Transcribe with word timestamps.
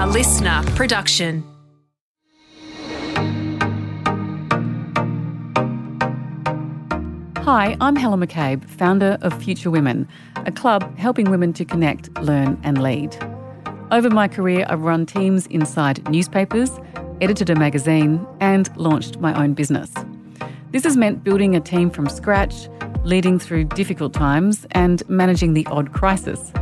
A 0.00 0.06
listener 0.06 0.62
production. 0.76 1.44
Hi, 7.36 7.76
I'm 7.82 7.96
Helen 7.96 8.20
McCabe, 8.20 8.64
founder 8.64 9.18
of 9.20 9.42
Future 9.42 9.70
Women, 9.70 10.08
a 10.36 10.52
club 10.52 10.96
helping 10.96 11.30
women 11.30 11.52
to 11.52 11.66
connect, 11.66 12.18
learn, 12.22 12.58
and 12.62 12.82
lead. 12.82 13.14
Over 13.90 14.08
my 14.08 14.26
career, 14.26 14.64
I've 14.70 14.80
run 14.80 15.04
teams 15.04 15.46
inside 15.48 16.10
newspapers, 16.10 16.70
edited 17.20 17.50
a 17.50 17.54
magazine, 17.54 18.26
and 18.40 18.74
launched 18.78 19.20
my 19.20 19.38
own 19.38 19.52
business. 19.52 19.92
This 20.70 20.84
has 20.84 20.96
meant 20.96 21.24
building 21.24 21.54
a 21.54 21.60
team 21.60 21.90
from 21.90 22.08
scratch, 22.08 22.70
leading 23.04 23.38
through 23.38 23.64
difficult 23.64 24.14
times, 24.14 24.66
and 24.70 25.06
managing 25.10 25.52
the 25.52 25.66
odd 25.66 25.92
crisis. 25.92 26.54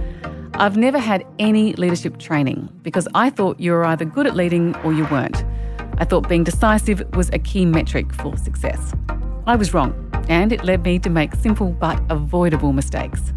I've 0.60 0.76
never 0.76 0.98
had 0.98 1.24
any 1.38 1.72
leadership 1.74 2.18
training 2.18 2.68
because 2.82 3.06
I 3.14 3.30
thought 3.30 3.60
you 3.60 3.70
were 3.70 3.84
either 3.84 4.04
good 4.04 4.26
at 4.26 4.34
leading 4.34 4.74
or 4.78 4.92
you 4.92 5.04
weren't. 5.04 5.44
I 5.98 6.04
thought 6.04 6.28
being 6.28 6.42
decisive 6.42 7.00
was 7.14 7.30
a 7.30 7.38
key 7.38 7.64
metric 7.64 8.12
for 8.12 8.36
success. 8.36 8.92
I 9.46 9.54
was 9.54 9.72
wrong 9.72 9.94
and 10.28 10.52
it 10.52 10.64
led 10.64 10.82
me 10.82 10.98
to 10.98 11.10
make 11.10 11.36
simple 11.36 11.70
but 11.70 12.02
avoidable 12.10 12.72
mistakes. 12.72 13.32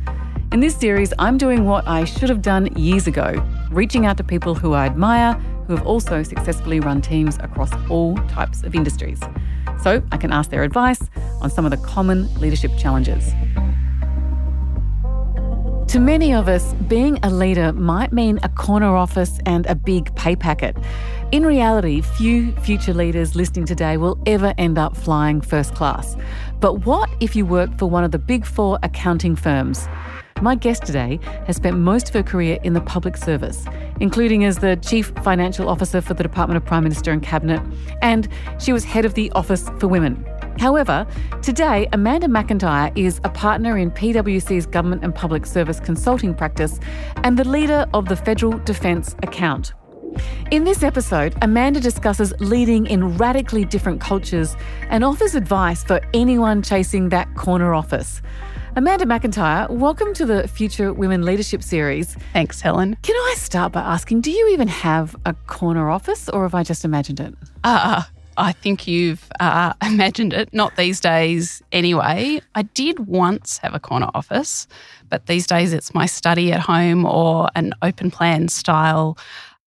In 0.51 0.61
this 0.61 0.75
series, 0.75 1.13
I'm 1.19 1.37
doing 1.37 1.65
what 1.65 1.87
I 1.87 2.05
should 2.05 2.27
have 2.27 2.41
done 2.41 2.75
years 2.75 3.05
ago 3.05 3.47
reaching 3.69 4.07
out 4.07 4.17
to 4.17 4.23
people 4.23 4.55
who 4.55 4.73
I 4.73 4.87
admire 4.87 5.33
who 5.67 5.75
have 5.75 5.85
also 5.85 6.23
successfully 6.23 6.79
run 6.79 7.01
teams 7.01 7.37
across 7.37 7.71
all 7.87 8.17
types 8.29 8.63
of 8.63 8.73
industries. 8.73 9.19
So 9.83 10.01
I 10.11 10.17
can 10.17 10.33
ask 10.33 10.49
their 10.49 10.63
advice 10.63 11.03
on 11.39 11.51
some 11.51 11.65
of 11.65 11.71
the 11.71 11.77
common 11.85 12.33
leadership 12.39 12.71
challenges. 12.79 13.31
To 15.91 15.99
many 15.99 16.33
of 16.33 16.47
us, 16.47 16.73
being 16.87 17.19
a 17.21 17.29
leader 17.29 17.73
might 17.73 18.13
mean 18.13 18.39
a 18.43 18.47
corner 18.47 18.95
office 18.95 19.39
and 19.45 19.65
a 19.65 19.75
big 19.75 20.15
pay 20.15 20.37
packet. 20.37 20.77
In 21.33 21.45
reality, 21.45 21.99
few 21.99 22.53
future 22.61 22.93
leaders 22.93 23.35
listening 23.35 23.65
today 23.65 23.97
will 23.97 24.17
ever 24.25 24.53
end 24.57 24.77
up 24.77 24.95
flying 24.95 25.41
first 25.41 25.75
class. 25.75 26.15
But 26.61 26.85
what 26.85 27.09
if 27.19 27.35
you 27.35 27.45
work 27.45 27.77
for 27.77 27.87
one 27.87 28.05
of 28.05 28.11
the 28.11 28.19
big 28.19 28.45
four 28.45 28.79
accounting 28.83 29.35
firms? 29.35 29.89
My 30.41 30.55
guest 30.55 30.85
today 30.85 31.19
has 31.45 31.57
spent 31.57 31.77
most 31.77 32.07
of 32.07 32.13
her 32.13 32.23
career 32.23 32.57
in 32.63 32.71
the 32.71 32.79
public 32.79 33.17
service, 33.17 33.65
including 33.99 34.45
as 34.45 34.59
the 34.59 34.77
Chief 34.77 35.11
Financial 35.23 35.67
Officer 35.67 35.99
for 35.99 36.13
the 36.13 36.23
Department 36.23 36.55
of 36.55 36.63
Prime 36.63 36.83
Minister 36.83 37.11
and 37.11 37.21
Cabinet, 37.21 37.61
and 38.01 38.29
she 38.59 38.71
was 38.71 38.85
head 38.85 39.03
of 39.03 39.15
the 39.15 39.29
Office 39.31 39.67
for 39.77 39.89
Women. 39.89 40.25
However, 40.59 41.07
today, 41.41 41.87
Amanda 41.93 42.27
McIntyre 42.27 42.95
is 42.97 43.19
a 43.23 43.29
partner 43.29 43.77
in 43.77 43.91
PwC's 43.91 44.65
Government 44.65 45.03
and 45.03 45.13
Public 45.13 45.45
Service 45.45 45.79
Consulting 45.79 46.35
practice 46.35 46.79
and 47.23 47.37
the 47.37 47.47
leader 47.47 47.87
of 47.93 48.07
the 48.07 48.15
Federal 48.15 48.57
Defence 48.59 49.15
Account. 49.23 49.73
In 50.51 50.65
this 50.65 50.83
episode, 50.83 51.35
Amanda 51.41 51.79
discusses 51.79 52.33
leading 52.39 52.85
in 52.85 53.17
radically 53.17 53.63
different 53.63 54.01
cultures 54.01 54.55
and 54.89 55.03
offers 55.03 55.35
advice 55.35 55.83
for 55.83 56.01
anyone 56.13 56.61
chasing 56.61 57.09
that 57.09 57.33
corner 57.35 57.73
office. 57.73 58.21
Amanda 58.75 59.05
McIntyre, 59.05 59.69
welcome 59.69 60.13
to 60.13 60.25
the 60.25 60.47
Future 60.47 60.93
Women 60.93 61.23
Leadership 61.23 61.61
Series. 61.61 62.15
Thanks, 62.33 62.61
Helen. 62.61 62.97
Can 63.03 63.15
I 63.15 63.35
start 63.37 63.73
by 63.73 63.81
asking, 63.81 64.21
do 64.21 64.31
you 64.31 64.49
even 64.49 64.69
have 64.69 65.13
a 65.25 65.33
corner 65.33 65.89
office 65.89 66.29
or 66.29 66.43
have 66.43 66.55
I 66.55 66.63
just 66.63 66.85
imagined 66.85 67.19
it? 67.19 67.33
Uh, 67.63 68.03
I 68.37 68.51
think 68.51 68.87
you've 68.87 69.27
uh, 69.39 69.73
imagined 69.85 70.33
it, 70.33 70.53
not 70.53 70.75
these 70.75 70.99
days 70.99 71.61
anyway. 71.71 72.41
I 72.55 72.63
did 72.63 73.07
once 73.07 73.57
have 73.59 73.73
a 73.73 73.79
corner 73.79 74.09
office, 74.13 74.67
but 75.09 75.25
these 75.27 75.47
days 75.47 75.73
it's 75.73 75.93
my 75.93 76.05
study 76.05 76.51
at 76.51 76.61
home 76.61 77.05
or 77.05 77.49
an 77.55 77.73
open 77.81 78.11
plan 78.11 78.47
style 78.47 79.17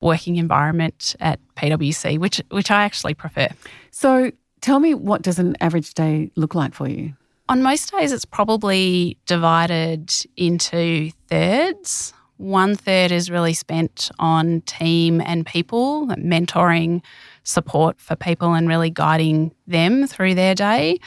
working 0.00 0.36
environment 0.36 1.16
at 1.20 1.40
PwC, 1.56 2.18
which 2.18 2.40
which 2.50 2.70
I 2.70 2.84
actually 2.84 3.14
prefer. 3.14 3.48
So 3.90 4.30
tell 4.60 4.80
me, 4.80 4.94
what 4.94 5.22
does 5.22 5.38
an 5.38 5.56
average 5.60 5.94
day 5.94 6.30
look 6.36 6.54
like 6.54 6.74
for 6.74 6.88
you? 6.88 7.14
On 7.48 7.62
most 7.62 7.92
days, 7.92 8.10
it's 8.12 8.24
probably 8.24 9.18
divided 9.26 10.12
into 10.36 11.10
thirds. 11.28 12.14
One 12.38 12.74
third 12.74 13.12
is 13.12 13.30
really 13.30 13.52
spent 13.52 14.10
on 14.18 14.62
team 14.62 15.20
and 15.20 15.46
people, 15.46 16.06
mentoring, 16.08 17.02
support 17.44 18.00
for 18.00 18.16
people, 18.16 18.52
and 18.54 18.68
really 18.68 18.90
guiding 18.90 19.54
them 19.66 20.06
through 20.06 20.34
their 20.34 20.54
day. 20.54 20.98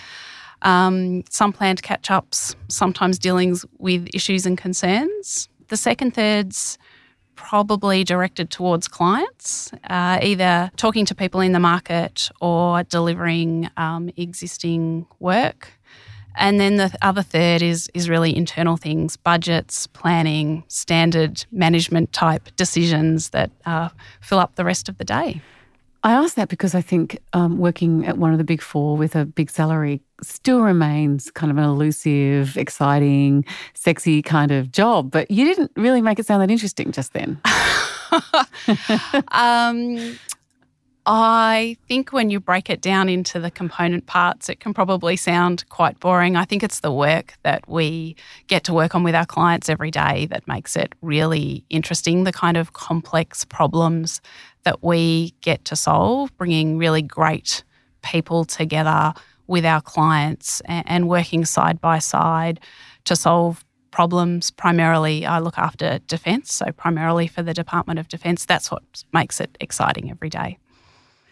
Um, 0.62 1.24
some 1.30 1.54
planned 1.54 1.84
catch 1.84 2.10
ups, 2.10 2.56
sometimes 2.68 3.20
dealings 3.20 3.66
with 3.78 4.08
issues 4.14 4.46
and 4.46 4.58
concerns. 4.58 5.50
The 5.68 5.78
second 5.78 6.16
third's 6.16 6.78
probably 7.36 8.04
directed 8.04 8.50
towards 8.50 8.88
clients, 8.88 9.72
uh, 9.90 10.20
either 10.22 10.72
talking 10.76 11.06
to 11.06 11.16
people 11.16 11.40
in 11.40 11.52
the 11.52 11.60
market 11.60 12.30
or 12.42 12.84
delivering 12.84 13.70
um, 13.78 14.10
existing 14.18 15.06
work. 15.20 15.70
And 16.36 16.60
then 16.60 16.78
the 16.78 16.92
other 17.02 17.24
third 17.24 17.62
is 17.62 17.90
is 17.94 18.10
really 18.10 18.36
internal 18.36 18.78
things, 18.78 19.18
budgets, 19.18 19.88
planning, 19.88 20.64
standard 20.68 21.46
management 21.52 22.14
type 22.14 22.50
decisions 22.56 23.30
that 23.30 23.50
uh, 23.66 23.90
fill 24.22 24.40
up 24.40 24.56
the 24.56 24.66
rest 24.66 24.88
of 24.90 24.98
the 24.98 25.04
day. 25.04 25.42
I 26.04 26.12
ask 26.12 26.36
that 26.36 26.48
because 26.48 26.76
I 26.76 26.82
think 26.82 27.20
um, 27.34 27.58
working 27.58 28.06
at 28.06 28.18
one 28.18 28.32
of 28.32 28.38
the 28.38 28.44
big 28.44 28.62
four 28.62 28.98
with 28.98 29.16
a 29.16 29.26
big 29.26 29.50
salary 29.50 30.02
still 30.22 30.62
remains 30.62 31.32
kind 31.32 31.52
of 31.52 31.58
an 31.58 31.64
elusive, 31.64 32.58
exciting, 32.58 33.46
sexy 33.74 34.22
kind 34.22 34.52
of 34.52 34.72
job. 34.72 35.12
But 35.12 35.30
you 35.32 35.46
didn't 35.46 35.72
really 35.76 36.02
make 36.02 36.20
it 36.20 36.26
sound 36.26 36.42
that 36.42 36.52
interesting 36.52 36.92
just 36.92 37.14
then. 37.14 37.40
um, 39.30 40.18
I 41.10 41.78
think 41.88 42.12
when 42.12 42.30
you 42.30 42.42
break 42.42 42.70
it 42.70 42.82
down 42.82 43.08
into 43.08 43.40
the 43.40 43.50
component 43.50 44.08
parts, 44.08 44.50
it 44.50 44.60
can 44.60 44.74
probably 44.74 45.16
sound 45.16 45.64
quite 45.70 45.98
boring. 46.02 46.36
I 46.36 46.44
think 46.44 46.64
it's 46.64 46.82
the 46.82 46.92
work 46.92 47.36
that 47.44 47.66
we 47.66 48.18
get 48.48 48.66
to 48.66 48.74
work 48.74 48.94
on 48.94 49.04
with 49.04 49.16
our 49.16 49.26
clients 49.26 49.70
every 49.70 49.90
day 49.90 50.26
that 50.26 50.46
makes 50.50 50.76
it 50.76 50.94
really 51.02 51.64
interesting, 51.70 52.26
the 52.26 52.34
kind 52.34 52.58
of 52.58 52.74
complex 52.74 53.46
problems 53.46 54.20
that 54.64 54.84
we 54.84 55.34
get 55.40 55.64
to 55.66 55.78
solve, 55.78 56.36
bringing 56.36 56.78
really 56.78 57.04
great 57.04 57.64
people 58.02 58.44
together 58.44 59.14
with 59.48 59.64
our 59.64 59.80
clients 59.80 60.62
and, 60.66 61.08
working 61.08 61.46
side 61.46 61.80
by 61.80 62.00
side 62.00 62.60
to 63.06 63.16
solve 63.16 63.64
problems. 63.92 64.52
Primarily, 64.52 65.26
I 65.26 65.40
look 65.40 65.58
after 65.58 66.00
defence, 66.00 66.54
so 66.54 66.74
primarily 66.74 67.28
for 67.28 67.44
the 67.44 67.54
Department 67.54 67.98
of 67.98 68.10
Defence. 68.10 68.44
That's 68.44 68.70
what 68.70 68.84
makes 69.14 69.40
it 69.40 69.58
exciting 69.62 70.12
every 70.12 70.30
day. 70.30 70.58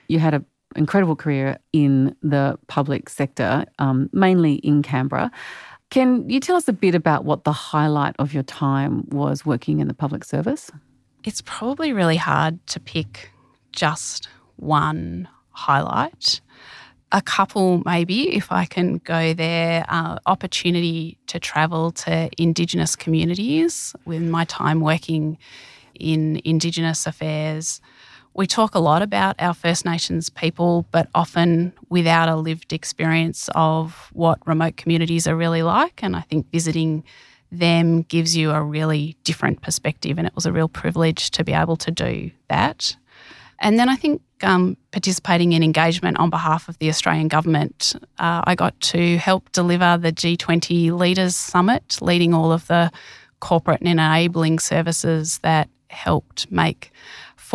You 0.08 0.20
had 0.20 0.34
an 0.34 0.46
incredible 0.76 1.16
career 1.16 1.58
in 1.74 2.16
the 2.22 2.58
public 2.68 3.10
sector, 3.10 3.66
um, 3.80 4.10
mainly 4.14 4.56
in 4.56 4.82
Canberra. 4.82 5.32
Can 5.92 6.30
you 6.30 6.40
tell 6.40 6.56
us 6.56 6.68
a 6.68 6.74
bit 6.74 6.96
about 6.96 7.26
what 7.26 7.44
the 7.44 7.54
highlight 7.54 8.16
of 8.20 8.34
your 8.34 8.44
time 8.44 9.08
was 9.10 9.46
working 9.46 9.80
in 9.80 9.88
the 9.88 9.94
public 9.94 10.24
service? 10.24 10.72
it's 11.26 11.42
probably 11.42 11.92
really 11.92 12.18
hard 12.18 12.66
to 12.68 12.80
pick 12.80 13.32
just 13.72 14.30
one 14.58 15.28
highlight. 15.50 16.40
A 17.12 17.22
couple, 17.22 17.82
maybe, 17.84 18.36
if 18.36 18.52
I 18.52 18.66
can 18.66 18.98
go 19.00 19.34
there, 19.34 19.86
uh, 19.88 20.20
opportunity 20.28 21.18
to 21.28 21.40
travel 21.40 21.92
to 21.92 22.30
Indigenous 22.38 22.96
communities 22.96 23.96
with 24.06 24.22
my 24.22 24.46
time 24.46 24.82
working 24.82 25.38
in 25.96 26.42
Indigenous 26.46 27.08
affairs. 27.08 27.82
We 28.36 28.48
talk 28.48 28.76
a 28.76 28.80
lot 28.80 29.02
about 29.02 29.38
our 29.40 29.54
First 29.54 29.86
Nations 29.86 30.30
people, 30.30 30.86
but 30.92 31.08
often 31.16 31.72
without 31.88 32.28
a 32.28 32.36
lived 32.36 32.74
experience 32.74 33.50
of 33.56 34.10
what 34.12 34.46
remote 34.46 34.76
communities 34.76 35.26
are 35.26 35.38
really 35.38 35.64
like. 35.64 36.04
And 36.04 36.18
I 36.18 36.22
think 36.22 36.52
visiting 36.52 37.06
them 37.50 38.02
gives 38.02 38.36
you 38.36 38.52
a 38.52 38.62
really 38.62 39.16
different 39.24 39.62
perspective. 39.62 40.18
And 40.18 40.28
it 40.28 40.36
was 40.36 40.46
a 40.46 40.52
real 40.52 40.68
privilege 40.68 41.32
to 41.32 41.46
be 41.46 41.54
able 41.54 41.78
to 41.78 41.92
do 41.92 42.30
that. 42.50 42.98
And 43.60 43.80
then 43.80 43.88
I 43.88 43.96
think 43.96 44.22
um, 44.44 44.76
participating 44.92 45.54
in 45.54 45.64
engagement 45.64 46.18
on 46.20 46.30
behalf 46.30 46.68
of 46.68 46.78
the 46.80 46.90
Australian 46.90 47.30
government, 47.30 47.96
uh, 48.20 48.42
I 48.44 48.56
got 48.56 48.78
to 48.82 49.16
help 49.16 49.50
deliver 49.54 49.98
the 49.98 50.12
G20 50.12 50.92
Leaders 50.92 51.38
Summit, 51.38 52.00
leading 52.02 52.34
all 52.34 52.52
of 52.52 52.68
the 52.68 52.92
corporate 53.40 53.80
and 53.80 53.90
enabling 53.90 54.60
services 54.60 55.40
that 55.40 55.70
helped 55.90 56.52
make 56.52 56.92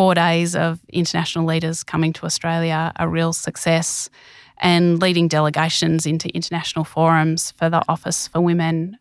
four 0.01 0.15
days 0.15 0.55
of 0.55 0.79
international 0.91 1.45
leaders 1.45 1.83
coming 1.83 2.11
to 2.11 2.25
Australia 2.25 2.91
a 2.95 3.07
real 3.07 3.31
success 3.31 4.09
and 4.57 4.99
leading 4.99 5.27
delegations 5.27 6.07
into 6.07 6.27
international 6.29 6.83
forums 6.83 7.51
for 7.51 7.69
the 7.69 7.83
Office 7.87 8.27
for 8.27 8.41
Women 8.41 8.97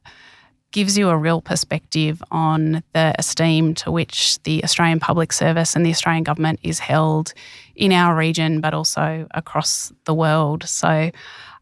gives 0.73 0.99
you 0.99 1.09
a 1.09 1.17
real 1.17 1.41
perspective 1.41 2.23
on 2.31 2.83
the 2.93 3.15
esteem 3.19 3.73
to 3.77 3.91
which 3.91 4.43
the 4.43 4.63
Australian 4.63 5.01
Public 5.01 5.33
Service 5.33 5.75
and 5.75 5.87
the 5.87 5.91
Australian 5.91 6.23
Government 6.23 6.61
is 6.63 6.79
held 6.79 7.33
in 7.75 7.93
our 7.93 8.15
region, 8.15 8.61
but 8.61 8.75
also 8.75 9.27
across 9.31 9.95
the 10.05 10.13
world. 10.13 10.69
So 10.69 11.11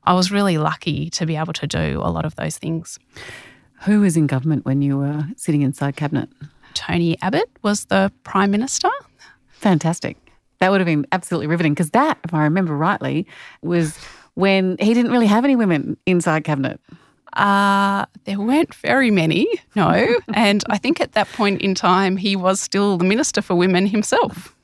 I 0.02 0.14
was 0.14 0.32
really 0.32 0.58
lucky 0.58 1.10
to 1.10 1.26
be 1.26 1.36
able 1.36 1.52
to 1.52 1.68
do 1.68 2.00
a 2.02 2.10
lot 2.10 2.24
of 2.24 2.34
those 2.34 2.58
things. 2.58 2.98
Who 3.82 4.00
was 4.00 4.16
in 4.16 4.26
government 4.26 4.64
when 4.64 4.82
you 4.82 4.98
were 4.98 5.28
sitting 5.36 5.62
inside 5.62 5.94
cabinet? 5.94 6.28
Tony 6.74 7.16
Abbott 7.22 7.48
was 7.62 7.84
the 7.84 8.10
Prime 8.24 8.50
Minister. 8.50 8.90
Fantastic. 9.58 10.16
That 10.60 10.70
would 10.70 10.80
have 10.80 10.86
been 10.86 11.06
absolutely 11.12 11.48
riveting 11.48 11.74
because 11.74 11.90
that, 11.90 12.18
if 12.24 12.32
I 12.32 12.44
remember 12.44 12.76
rightly, 12.76 13.26
was 13.62 13.98
when 14.34 14.76
he 14.78 14.94
didn't 14.94 15.10
really 15.10 15.26
have 15.26 15.44
any 15.44 15.56
women 15.56 15.96
inside 16.06 16.44
cabinet. 16.44 16.80
Uh, 17.34 18.06
there 18.24 18.38
weren't 18.38 18.74
very 18.76 19.10
many, 19.10 19.46
no. 19.74 20.16
and 20.34 20.62
I 20.70 20.78
think 20.78 21.00
at 21.00 21.12
that 21.12 21.28
point 21.32 21.60
in 21.60 21.74
time, 21.74 22.16
he 22.16 22.36
was 22.36 22.60
still 22.60 22.98
the 22.98 23.04
Minister 23.04 23.42
for 23.42 23.54
Women 23.54 23.86
himself. 23.86 24.54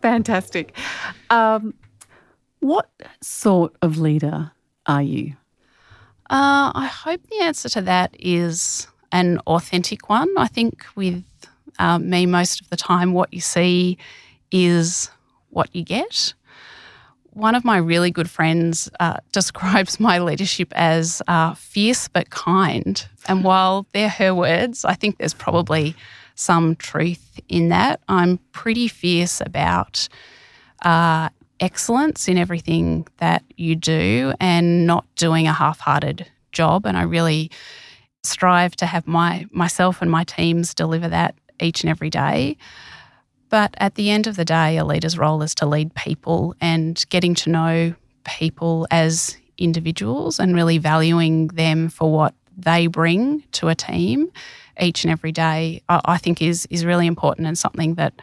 Fantastic. 0.00 0.76
Um, 1.30 1.74
what 2.60 2.88
sort 3.20 3.74
of 3.82 3.98
leader 3.98 4.52
are 4.86 5.02
you? 5.02 5.34
Uh, 6.30 6.70
I 6.74 6.86
hope 6.86 7.20
the 7.28 7.40
answer 7.40 7.68
to 7.70 7.82
that 7.82 8.16
is 8.18 8.86
an 9.10 9.38
authentic 9.46 10.08
one. 10.08 10.28
I 10.38 10.46
think 10.46 10.86
with 10.94 11.24
uh, 11.78 11.98
me, 11.98 12.26
most 12.26 12.60
of 12.60 12.70
the 12.70 12.76
time, 12.76 13.12
what 13.12 13.32
you 13.32 13.40
see 13.40 13.98
is 14.50 15.10
what 15.50 15.74
you 15.74 15.84
get. 15.84 16.34
One 17.30 17.54
of 17.54 17.64
my 17.64 17.78
really 17.78 18.10
good 18.10 18.28
friends 18.28 18.90
uh, 19.00 19.18
describes 19.32 19.98
my 19.98 20.18
leadership 20.18 20.72
as 20.76 21.22
uh, 21.28 21.54
fierce 21.54 22.08
but 22.08 22.30
kind. 22.30 23.06
And 23.26 23.44
while 23.44 23.86
they're 23.92 24.08
her 24.08 24.34
words, 24.34 24.84
I 24.84 24.94
think 24.94 25.18
there's 25.18 25.34
probably 25.34 25.94
some 26.34 26.76
truth 26.76 27.40
in 27.48 27.68
that. 27.68 28.00
I'm 28.08 28.38
pretty 28.52 28.88
fierce 28.88 29.40
about 29.40 30.08
uh, 30.82 31.28
excellence 31.60 32.28
in 32.28 32.38
everything 32.38 33.06
that 33.18 33.44
you 33.56 33.76
do 33.76 34.32
and 34.40 34.86
not 34.86 35.06
doing 35.14 35.46
a 35.46 35.52
half-hearted 35.52 36.26
job. 36.50 36.86
And 36.86 36.96
I 36.96 37.02
really 37.02 37.50
strive 38.24 38.76
to 38.76 38.86
have 38.86 39.06
my 39.06 39.46
myself 39.50 40.00
and 40.00 40.10
my 40.10 40.24
teams 40.24 40.74
deliver 40.74 41.08
that 41.08 41.34
each 41.62 41.82
and 41.82 41.90
every 41.90 42.10
day. 42.10 42.56
But 43.48 43.74
at 43.78 43.94
the 43.96 44.10
end 44.10 44.26
of 44.26 44.36
the 44.36 44.44
day, 44.44 44.78
a 44.78 44.84
leader's 44.84 45.18
role 45.18 45.42
is 45.42 45.54
to 45.56 45.66
lead 45.66 45.94
people 45.94 46.54
and 46.60 47.04
getting 47.10 47.34
to 47.36 47.50
know 47.50 47.94
people 48.24 48.86
as 48.90 49.36
individuals 49.58 50.38
and 50.38 50.54
really 50.54 50.78
valuing 50.78 51.48
them 51.48 51.88
for 51.88 52.10
what 52.10 52.34
they 52.56 52.86
bring 52.86 53.42
to 53.52 53.68
a 53.68 53.74
team 53.74 54.30
each 54.80 55.04
and 55.04 55.10
every 55.10 55.32
day, 55.32 55.82
I, 55.88 56.16
think 56.18 56.40
is 56.40 56.66
is 56.70 56.84
really 56.84 57.06
important 57.06 57.46
and 57.46 57.58
something 57.58 57.94
that 57.96 58.14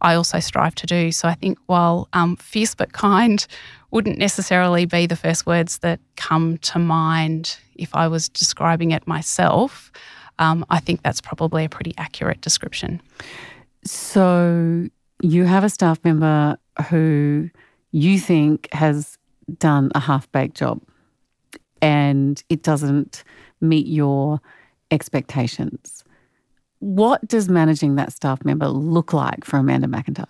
I 0.00 0.14
also 0.14 0.40
strive 0.40 0.74
to 0.76 0.86
do. 0.86 1.10
So 1.10 1.26
I 1.28 1.34
think 1.34 1.58
while 1.66 2.08
um, 2.12 2.36
fierce 2.36 2.74
but 2.74 2.92
kind 2.92 3.46
wouldn't 3.90 4.18
necessarily 4.18 4.84
be 4.84 5.06
the 5.06 5.16
first 5.16 5.46
words 5.46 5.78
that 5.78 6.00
come 6.16 6.58
to 6.58 6.78
mind 6.78 7.58
if 7.76 7.94
I 7.94 8.08
was 8.08 8.28
describing 8.28 8.90
it 8.90 9.06
myself, 9.06 9.90
um, 10.38 10.64
I 10.70 10.80
think 10.80 11.02
that's 11.02 11.20
probably 11.20 11.64
a 11.64 11.68
pretty 11.68 11.94
accurate 11.98 12.40
description. 12.40 13.00
So 13.84 14.88
you 15.22 15.44
have 15.44 15.64
a 15.64 15.70
staff 15.70 15.98
member 16.04 16.58
who 16.88 17.50
you 17.92 18.18
think 18.18 18.68
has 18.72 19.16
done 19.58 19.90
a 19.94 20.00
half 20.00 20.30
baked 20.32 20.56
job 20.56 20.80
and 21.80 22.42
it 22.48 22.62
doesn't 22.62 23.22
meet 23.60 23.86
your 23.86 24.40
expectations. 24.90 26.04
What 26.80 27.26
does 27.26 27.48
managing 27.48 27.94
that 27.96 28.12
staff 28.12 28.44
member 28.44 28.68
look 28.68 29.12
like 29.12 29.44
for 29.44 29.58
Amanda 29.58 29.86
McIntyre? 29.86 30.26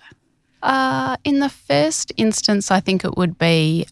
Uh, 0.62 1.16
in 1.24 1.40
the 1.40 1.48
first 1.48 2.12
instance, 2.16 2.70
I 2.70 2.80
think 2.80 3.04
it 3.04 3.16
would 3.16 3.38
be 3.38 3.86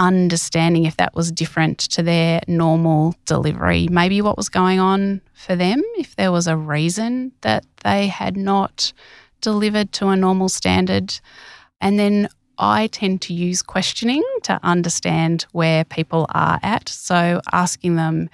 understanding 0.00 0.86
if 0.86 0.96
that 0.96 1.14
was 1.14 1.30
different 1.30 1.78
to 1.78 2.02
their 2.02 2.40
normal 2.48 3.14
delivery, 3.26 3.86
maybe 3.88 4.22
what 4.22 4.36
was 4.36 4.48
going 4.48 4.80
on 4.80 5.20
for 5.34 5.54
them, 5.54 5.82
if 5.98 6.16
there 6.16 6.32
was 6.32 6.46
a 6.46 6.56
reason 6.56 7.32
that 7.42 7.64
they 7.84 8.08
had 8.08 8.36
not 8.36 8.92
delivered 9.42 9.92
to 9.92 10.08
a 10.08 10.16
normal 10.16 10.48
standard. 10.48 11.20
And 11.80 11.98
then 11.98 12.28
I 12.58 12.88
tend 12.88 13.22
to 13.22 13.34
use 13.34 13.62
questioning 13.62 14.24
to 14.44 14.58
understand 14.62 15.46
where 15.52 15.84
people 15.84 16.26
are 16.30 16.58
at. 16.62 16.88
So 16.88 17.40
asking 17.52 17.96
them 17.96 18.30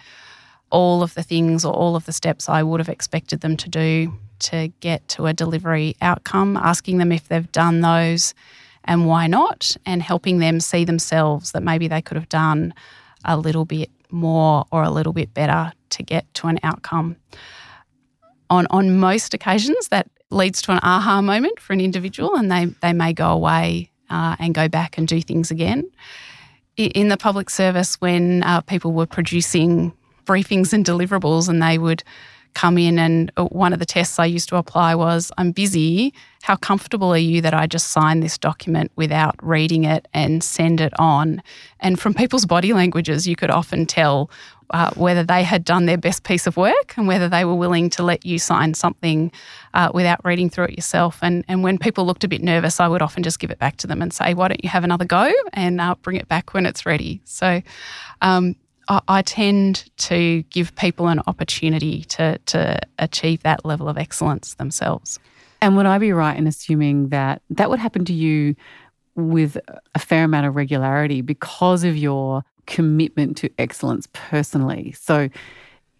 all 0.70 1.02
of 1.02 1.14
the 1.14 1.22
things 1.22 1.64
or 1.64 1.72
all 1.72 1.96
of 1.96 2.06
the 2.06 2.12
steps 2.12 2.48
I 2.48 2.62
would 2.62 2.80
have 2.80 2.88
expected 2.88 3.40
them 3.40 3.56
to 3.58 3.68
do 3.68 4.12
to 4.38 4.68
get 4.80 5.08
to 5.08 5.26
a 5.26 5.32
delivery 5.32 5.96
outcome, 6.00 6.56
asking 6.56 6.98
them 6.98 7.10
if 7.10 7.28
they've 7.28 7.50
done 7.52 7.80
those 7.80 8.34
and 8.86 9.06
why 9.06 9.26
not, 9.26 9.76
and 9.84 10.02
helping 10.02 10.38
them 10.38 10.60
see 10.60 10.84
themselves 10.84 11.52
that 11.52 11.62
maybe 11.62 11.88
they 11.88 12.02
could 12.02 12.16
have 12.16 12.28
done 12.28 12.72
a 13.24 13.36
little 13.36 13.64
bit 13.64 13.90
more 14.10 14.64
or 14.70 14.82
a 14.82 14.90
little 14.90 15.12
bit 15.12 15.34
better 15.34 15.72
to 15.90 16.02
get 16.02 16.32
to 16.34 16.46
an 16.46 16.58
outcome. 16.62 17.16
On, 18.48 18.66
on 18.70 18.98
most 18.98 19.34
occasions, 19.34 19.88
that 19.88 20.08
leads 20.30 20.62
to 20.62 20.72
an 20.72 20.78
aha 20.82 21.20
moment 21.20 21.58
for 21.60 21.72
an 21.72 21.80
individual, 21.80 22.36
and 22.36 22.50
they, 22.50 22.66
they 22.82 22.92
may 22.92 23.12
go 23.12 23.30
away 23.30 23.90
uh, 24.10 24.36
and 24.38 24.54
go 24.54 24.68
back 24.68 24.98
and 24.98 25.08
do 25.08 25.20
things 25.20 25.50
again. 25.50 25.90
In 26.76 27.08
the 27.08 27.16
public 27.16 27.50
service, 27.50 28.00
when 28.00 28.42
uh, 28.42 28.60
people 28.60 28.92
were 28.92 29.06
producing 29.06 29.92
briefings 30.26 30.72
and 30.72 30.84
deliverables, 30.84 31.48
and 31.48 31.62
they 31.62 31.78
would 31.78 32.04
come 32.56 32.78
in 32.78 32.98
and 32.98 33.30
uh, 33.36 33.44
one 33.44 33.74
of 33.74 33.80
the 33.80 33.84
tests 33.84 34.18
I 34.18 34.24
used 34.24 34.48
to 34.48 34.56
apply 34.56 34.94
was 34.94 35.30
I'm 35.36 35.52
busy. 35.52 36.14
How 36.42 36.56
comfortable 36.56 37.12
are 37.12 37.18
you 37.18 37.42
that 37.42 37.52
I 37.52 37.66
just 37.66 37.88
sign 37.88 38.20
this 38.20 38.38
document 38.38 38.90
without 38.96 39.36
reading 39.42 39.84
it 39.84 40.08
and 40.14 40.42
send 40.42 40.80
it 40.80 40.94
on? 40.98 41.42
And 41.80 42.00
from 42.00 42.14
people's 42.14 42.46
body 42.46 42.72
languages, 42.72 43.28
you 43.28 43.36
could 43.36 43.50
often 43.50 43.84
tell 43.84 44.30
uh, 44.70 44.90
whether 44.94 45.22
they 45.22 45.42
had 45.42 45.64
done 45.64 45.84
their 45.84 45.98
best 45.98 46.24
piece 46.24 46.46
of 46.46 46.56
work 46.56 46.94
and 46.96 47.06
whether 47.06 47.28
they 47.28 47.44
were 47.44 47.54
willing 47.54 47.90
to 47.90 48.02
let 48.02 48.24
you 48.24 48.38
sign 48.38 48.72
something 48.72 49.30
uh, 49.74 49.90
without 49.92 50.24
reading 50.24 50.48
through 50.48 50.64
it 50.64 50.76
yourself. 50.76 51.18
And, 51.20 51.44
and 51.48 51.62
when 51.62 51.76
people 51.76 52.06
looked 52.06 52.24
a 52.24 52.28
bit 52.28 52.42
nervous, 52.42 52.80
I 52.80 52.88
would 52.88 53.02
often 53.02 53.22
just 53.22 53.38
give 53.38 53.50
it 53.50 53.58
back 53.58 53.76
to 53.78 53.86
them 53.86 54.00
and 54.00 54.14
say, 54.14 54.32
Why 54.32 54.48
don't 54.48 54.64
you 54.64 54.70
have 54.70 54.82
another 54.82 55.04
go 55.04 55.30
and 55.52 55.78
uh, 55.78 55.94
bring 56.00 56.16
it 56.16 56.26
back 56.26 56.54
when 56.54 56.64
it's 56.64 56.86
ready? 56.86 57.20
So, 57.24 57.60
um, 58.22 58.56
I 58.88 59.22
tend 59.22 59.90
to 59.98 60.42
give 60.44 60.74
people 60.76 61.08
an 61.08 61.20
opportunity 61.26 62.04
to, 62.04 62.38
to 62.46 62.78
achieve 62.98 63.42
that 63.42 63.64
level 63.64 63.88
of 63.88 63.98
excellence 63.98 64.54
themselves. 64.54 65.18
And 65.60 65.76
would 65.76 65.86
I 65.86 65.98
be 65.98 66.12
right 66.12 66.36
in 66.36 66.46
assuming 66.46 67.08
that 67.08 67.42
that 67.50 67.70
would 67.70 67.80
happen 67.80 68.04
to 68.04 68.12
you 68.12 68.54
with 69.14 69.56
a 69.94 69.98
fair 69.98 70.24
amount 70.24 70.46
of 70.46 70.54
regularity 70.54 71.20
because 71.20 71.82
of 71.82 71.96
your 71.96 72.44
commitment 72.66 73.36
to 73.38 73.50
excellence 73.58 74.06
personally? 74.12 74.92
So 74.92 75.28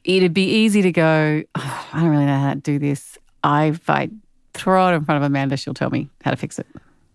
it'd 0.05 0.35
be 0.35 0.49
easy 0.49 0.83
to 0.83 0.93
go, 0.93 1.43
oh, 1.57 1.89
I 1.93 2.01
don't 2.01 2.11
really 2.11 2.27
know 2.27 2.39
how 2.39 2.55
to 2.55 2.61
do 2.61 2.79
this. 2.79 3.19
I, 3.43 3.67
if 3.67 3.91
I 3.91 4.11
throw 4.55 4.89
it 4.89 4.95
in 4.95 5.05
front 5.05 5.23
of 5.23 5.27
Amanda, 5.27 5.57
she'll 5.57 5.75
tell 5.75 5.91
me 5.91 6.09
how 6.23 6.31
to 6.31 6.37
fix 6.37 6.59
it. 6.59 6.67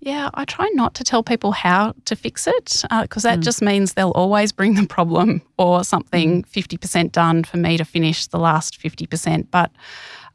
Yeah, 0.03 0.31
I 0.33 0.45
try 0.45 0.67
not 0.73 0.95
to 0.95 1.03
tell 1.03 1.21
people 1.21 1.51
how 1.51 1.93
to 2.05 2.15
fix 2.15 2.47
it 2.47 2.83
because 3.01 3.23
uh, 3.23 3.29
that 3.29 3.39
mm. 3.39 3.43
just 3.43 3.61
means 3.61 3.93
they'll 3.93 4.09
always 4.11 4.51
bring 4.51 4.73
the 4.73 4.87
problem 4.87 5.43
or 5.57 5.83
something 5.83 6.41
mm. 6.43 6.49
50% 6.49 7.11
done 7.11 7.43
for 7.43 7.57
me 7.57 7.77
to 7.77 7.85
finish 7.85 8.25
the 8.25 8.39
last 8.39 8.81
50%. 8.81 9.47
But 9.51 9.71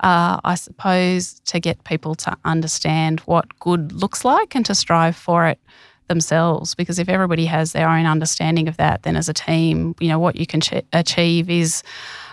uh, 0.00 0.38
I 0.44 0.54
suppose 0.54 1.40
to 1.46 1.58
get 1.58 1.82
people 1.82 2.14
to 2.14 2.36
understand 2.44 3.20
what 3.20 3.58
good 3.58 3.92
looks 3.92 4.24
like 4.24 4.54
and 4.54 4.64
to 4.66 4.74
strive 4.74 5.16
for 5.16 5.46
it 5.46 5.58
themselves 6.06 6.76
because 6.76 7.00
if 7.00 7.08
everybody 7.08 7.46
has 7.46 7.72
their 7.72 7.88
own 7.88 8.06
understanding 8.06 8.68
of 8.68 8.76
that 8.76 9.02
then 9.02 9.16
as 9.16 9.28
a 9.28 9.34
team 9.34 9.92
you 9.98 10.06
know 10.06 10.20
what 10.20 10.36
you 10.36 10.46
can 10.46 10.60
ch- 10.60 10.84
achieve 10.92 11.50
is 11.50 11.82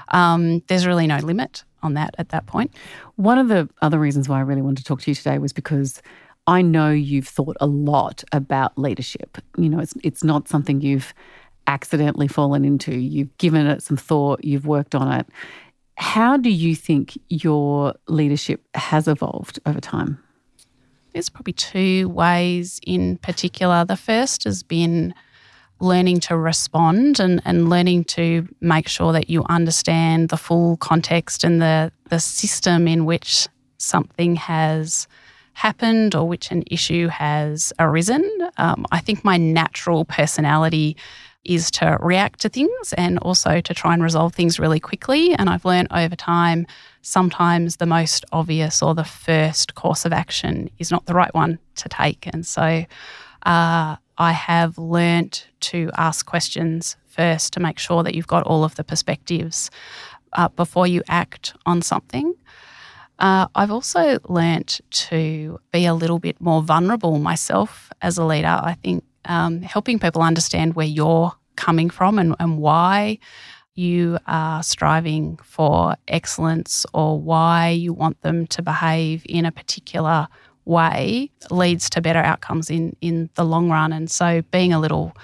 um, 0.10 0.60
there's 0.68 0.86
really 0.86 1.08
no 1.08 1.18
limit 1.18 1.64
on 1.82 1.96
that 1.96 2.14
at 2.20 2.30
that 2.30 2.46
point. 2.46 2.72
point 2.72 2.84
one 3.16 3.40
of 3.40 3.48
the 3.48 3.68
other 3.82 3.98
reasons 3.98 4.30
why 4.30 4.38
i 4.38 4.42
really 4.42 4.62
wanted 4.62 4.78
to 4.78 4.84
talk 4.84 5.02
to 5.02 5.10
you 5.10 5.16
today 5.16 5.40
was 5.40 5.52
because 5.52 6.04
I 6.48 6.62
know 6.62 6.90
you've 6.90 7.28
thought 7.28 7.58
a 7.62 7.68
lot 7.68 8.24
about 8.32 8.78
leadership. 8.78 9.38
You 9.58 9.70
know, 9.70 9.80
it's 9.80 9.94
it's 10.04 10.24
not 10.24 10.48
something 10.48 10.82
you've 10.82 11.14
accidentally 11.68 12.28
fallen 12.28 12.66
into. 12.66 12.94
You've 12.94 13.36
given 13.38 13.68
it 13.68 13.82
some 13.82 13.98
thought, 13.98 14.44
you've 14.44 14.66
worked 14.66 14.96
on 14.96 15.20
it. 15.20 15.28
How 15.96 16.38
do 16.38 16.50
you 16.50 16.76
think 16.76 17.18
your 17.30 17.94
leadership 18.08 18.62
has 18.74 19.08
evolved 19.08 19.60
over 19.66 19.80
time? 19.80 20.22
There's 21.14 21.30
probably 21.30 21.54
two 21.54 22.10
ways 22.10 22.80
in 22.86 23.18
particular. 23.18 23.86
The 23.86 23.96
first 23.96 24.44
has 24.46 24.64
been 24.64 25.14
learning 25.80 26.20
to 26.22 26.36
respond 26.36 27.20
and, 27.20 27.42
and 27.46 27.70
learning 27.70 28.06
to 28.06 28.48
make 28.62 28.88
sure 28.88 29.14
that 29.14 29.30
you 29.30 29.46
understand 29.50 30.30
the 30.30 30.38
full 30.38 30.78
context 30.78 31.44
and 31.44 31.62
the, 31.62 31.92
the 32.10 32.20
system 32.20 32.88
in 32.88 33.06
which 33.06 33.48
something 33.78 34.36
has 34.36 35.08
happened 35.54 36.16
or 36.16 36.28
which 36.28 36.52
an 36.52 36.64
issue 36.70 37.08
has 37.08 37.72
arisen. 37.80 38.30
Um, 38.58 38.86
I 38.92 39.00
think 39.00 39.24
my 39.24 39.38
natural 39.38 40.06
personality 40.06 40.98
is 41.44 41.70
to 41.70 41.98
react 42.02 42.40
to 42.42 42.50
things 42.50 42.94
and 42.94 43.20
also 43.20 43.60
to 43.60 43.74
try 43.74 43.94
and 43.94 44.02
resolve 44.02 44.34
things 44.34 44.60
really 44.60 44.80
quickly. 44.80 45.34
And 45.34 45.50
I've 45.50 45.66
learned 45.66 45.90
over 45.92 46.16
time 46.16 46.66
sometimes 47.02 47.78
the 47.78 47.86
most 47.86 48.24
obvious 48.32 48.82
or 48.82 48.96
the 48.96 49.04
first 49.04 49.76
course 49.76 50.06
of 50.06 50.14
action 50.14 50.70
is 50.80 50.90
not 50.90 51.06
the 51.06 51.14
right 51.14 51.34
one 51.34 51.60
to 51.76 51.90
take. 51.90 52.28
And 52.32 52.46
so 52.46 52.86
uh, 53.46 53.96
I 54.18 54.32
have 54.32 54.78
learnt 54.78 55.48
to 55.62 55.92
ask 55.98 56.26
questions 56.26 56.96
first 57.08 57.54
to 57.54 57.60
make 57.60 57.78
sure 57.78 58.04
that 58.04 58.16
you've 58.16 58.28
got 58.28 58.44
all 58.44 58.64
of 58.64 58.76
the 58.76 58.84
perspectives 58.84 59.70
uh, 60.34 60.48
before 60.50 60.88
you 60.88 61.04
act 61.08 61.54
on 61.66 61.82
something. 61.82 62.34
Uh, 63.20 63.48
I've 63.56 63.72
also 63.72 64.20
learnt 64.28 64.82
to 64.92 65.60
be 65.72 65.86
a 65.86 65.94
little 65.94 66.20
bit 66.20 66.42
more 66.42 66.62
vulnerable 66.62 67.20
myself 67.20 67.92
as 68.02 68.18
a 68.18 68.26
leader. 68.26 68.48
I 68.48 68.76
think 68.84 69.04
um, 69.26 69.62
helping 69.62 70.00
people 70.00 70.22
understand 70.22 70.76
where 70.76 70.86
you're 70.86 71.32
coming 71.56 71.90
from 71.90 72.20
and, 72.20 72.36
and 72.40 72.58
why 72.58 73.20
you 73.76 74.18
are 74.28 74.62
striving 74.62 75.38
for 75.44 75.96
excellence 76.08 76.86
or 76.94 77.20
why 77.20 77.70
you 77.70 77.94
want 77.94 78.22
them 78.22 78.46
to 78.48 78.62
behave 78.62 79.24
in 79.28 79.46
a 79.46 79.52
particular 79.52 80.28
way 80.66 81.30
leads 81.50 81.90
to 81.90 82.02
better 82.02 82.20
outcomes 82.20 82.70
in, 82.70 82.96
in 83.02 83.30
the 83.36 83.44
long 83.44 83.70
run. 83.70 83.92
And 83.92 84.10
so 84.10 84.42
being 84.52 84.74
a 84.74 84.80
little 84.80 85.16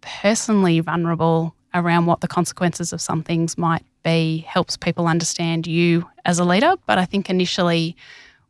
personally 0.00 0.80
vulnerable 0.80 1.54
around 1.74 2.06
what 2.06 2.20
the 2.20 2.28
consequences 2.28 2.92
of 2.92 3.00
some 3.00 3.22
things 3.22 3.56
might 3.56 3.84
be 4.02 4.38
helps 4.48 4.76
people 4.76 5.06
understand 5.06 5.66
you 5.66 6.08
as 6.30 6.38
a 6.38 6.44
leader. 6.44 6.74
But 6.86 6.96
I 6.98 7.04
think 7.04 7.28
initially, 7.28 7.96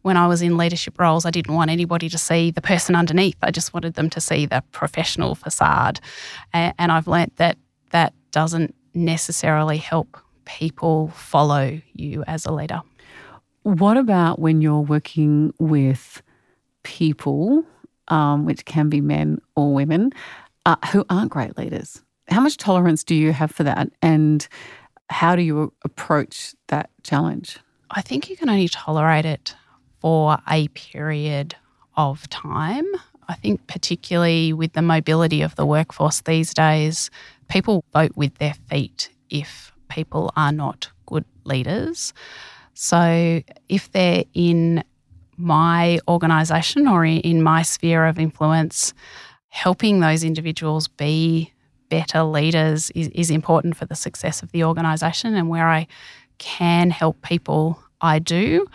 when 0.02 0.16
I 0.16 0.26
was 0.28 0.42
in 0.42 0.56
leadership 0.56 0.98
roles, 1.00 1.26
I 1.26 1.30
didn't 1.30 1.54
want 1.54 1.70
anybody 1.70 2.08
to 2.08 2.18
see 2.18 2.50
the 2.50 2.62
person 2.62 2.94
underneath. 2.94 3.36
I 3.42 3.50
just 3.50 3.74
wanted 3.74 3.94
them 3.94 4.08
to 4.10 4.20
see 4.20 4.46
the 4.46 4.62
professional 4.70 5.34
facade. 5.34 6.00
And 6.52 6.92
I've 6.92 7.08
learnt 7.08 7.36
that 7.36 7.58
that 7.90 8.14
doesn't 8.30 8.74
necessarily 8.94 9.78
help 9.78 10.16
people 10.44 11.08
follow 11.08 11.80
you 11.92 12.24
as 12.26 12.46
a 12.46 12.52
leader. 12.52 12.82
What 13.62 13.96
about 13.96 14.38
when 14.38 14.60
you're 14.60 14.80
working 14.80 15.52
with 15.58 16.22
people, 16.82 17.64
um, 18.08 18.46
which 18.46 18.64
can 18.64 18.88
be 18.88 19.00
men 19.00 19.40
or 19.54 19.74
women, 19.74 20.12
uh, 20.64 20.76
who 20.92 21.04
aren't 21.10 21.30
great 21.30 21.58
leaders? 21.58 22.00
How 22.28 22.40
much 22.40 22.56
tolerance 22.56 23.04
do 23.04 23.14
you 23.14 23.32
have 23.32 23.50
for 23.50 23.64
that? 23.64 23.90
And 24.00 24.46
how 25.10 25.36
do 25.36 25.42
you 25.42 25.72
approach 25.84 26.54
that 26.68 26.90
challenge? 27.02 27.58
I 27.90 28.02
think 28.02 28.30
you 28.30 28.36
can 28.36 28.48
only 28.48 28.68
tolerate 28.68 29.24
it 29.24 29.54
for 30.00 30.38
a 30.48 30.68
period 30.68 31.56
of 31.96 32.28
time. 32.30 32.86
I 33.28 33.34
think, 33.34 33.66
particularly 33.66 34.52
with 34.52 34.72
the 34.72 34.82
mobility 34.82 35.42
of 35.42 35.54
the 35.54 35.66
workforce 35.66 36.20
these 36.20 36.52
days, 36.52 37.10
people 37.48 37.84
vote 37.92 38.12
with 38.16 38.34
their 38.38 38.54
feet 38.68 39.10
if 39.28 39.72
people 39.88 40.32
are 40.36 40.52
not 40.52 40.90
good 41.06 41.24
leaders. 41.44 42.12
So, 42.74 43.42
if 43.68 43.90
they're 43.92 44.24
in 44.34 44.82
my 45.36 46.00
organisation 46.08 46.86
or 46.86 47.04
in 47.04 47.42
my 47.42 47.62
sphere 47.62 48.06
of 48.06 48.18
influence, 48.18 48.94
helping 49.48 50.00
those 50.00 50.24
individuals 50.24 50.88
be 50.88 51.52
better 51.88 52.22
leaders 52.22 52.90
is, 52.90 53.08
is 53.08 53.30
important 53.30 53.76
for 53.76 53.84
the 53.84 53.96
success 53.96 54.42
of 54.42 54.52
the 54.52 54.64
organisation. 54.64 55.34
And 55.34 55.48
where 55.48 55.68
I 55.68 55.86
can 56.40 56.90
help 56.90 57.22
people, 57.22 57.80
I 58.00 58.18
do. 58.18 58.66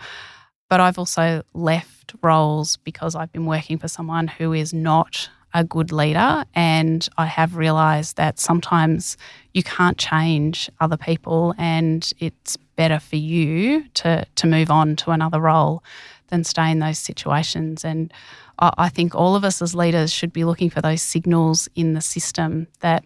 But 0.70 0.80
I've 0.80 0.98
also 0.98 1.42
left 1.52 2.14
roles 2.22 2.78
because 2.78 3.14
I've 3.14 3.30
been 3.32 3.44
working 3.44 3.76
for 3.78 3.88
someone 3.88 4.28
who 4.28 4.54
is 4.54 4.72
not 4.72 5.28
a 5.52 5.62
good 5.62 5.92
leader. 5.92 6.44
And 6.54 7.06
I 7.18 7.26
have 7.26 7.56
realised 7.56 8.16
that 8.16 8.38
sometimes 8.38 9.18
you 9.52 9.62
can't 9.62 9.98
change 9.98 10.70
other 10.80 10.96
people, 10.96 11.54
and 11.58 12.10
it's 12.18 12.56
better 12.76 12.98
for 12.98 13.16
you 13.16 13.84
to, 13.94 14.26
to 14.34 14.46
move 14.46 14.70
on 14.70 14.96
to 14.96 15.10
another 15.10 15.40
role 15.40 15.84
than 16.28 16.44
stay 16.44 16.70
in 16.70 16.78
those 16.78 16.98
situations. 16.98 17.84
And 17.84 18.12
I 18.58 18.88
think 18.88 19.14
all 19.14 19.36
of 19.36 19.44
us 19.44 19.60
as 19.60 19.74
leaders 19.74 20.12
should 20.12 20.32
be 20.32 20.44
looking 20.44 20.70
for 20.70 20.80
those 20.80 21.02
signals 21.02 21.68
in 21.74 21.92
the 21.92 22.00
system 22.00 22.66
that 22.80 23.04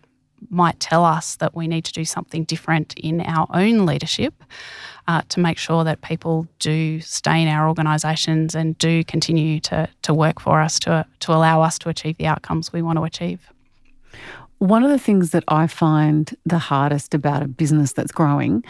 might 0.48 0.80
tell 0.80 1.04
us 1.04 1.36
that 1.36 1.54
we 1.54 1.68
need 1.68 1.84
to 1.84 1.92
do 1.92 2.04
something 2.04 2.44
different 2.44 2.94
in 2.94 3.20
our 3.20 3.46
own 3.52 3.86
leadership 3.86 4.34
uh, 5.08 5.22
to 5.28 5.40
make 5.40 5.58
sure 5.58 5.84
that 5.84 6.02
people 6.02 6.46
do 6.58 7.00
stay 7.00 7.42
in 7.42 7.48
our 7.48 7.68
organisations 7.68 8.54
and 8.54 8.78
do 8.78 9.04
continue 9.04 9.60
to, 9.60 9.88
to 10.02 10.14
work 10.14 10.40
for 10.40 10.60
us 10.60 10.78
to, 10.80 11.04
to 11.20 11.32
allow 11.32 11.62
us 11.62 11.78
to 11.78 11.88
achieve 11.88 12.16
the 12.16 12.26
outcomes 12.26 12.72
we 12.72 12.82
want 12.82 12.98
to 12.98 13.04
achieve. 13.04 13.50
One 14.58 14.84
of 14.84 14.90
the 14.90 14.98
things 14.98 15.30
that 15.30 15.44
I 15.48 15.66
find 15.66 16.34
the 16.44 16.58
hardest 16.58 17.14
about 17.14 17.42
a 17.42 17.48
business 17.48 17.92
that's 17.92 18.12
growing 18.12 18.62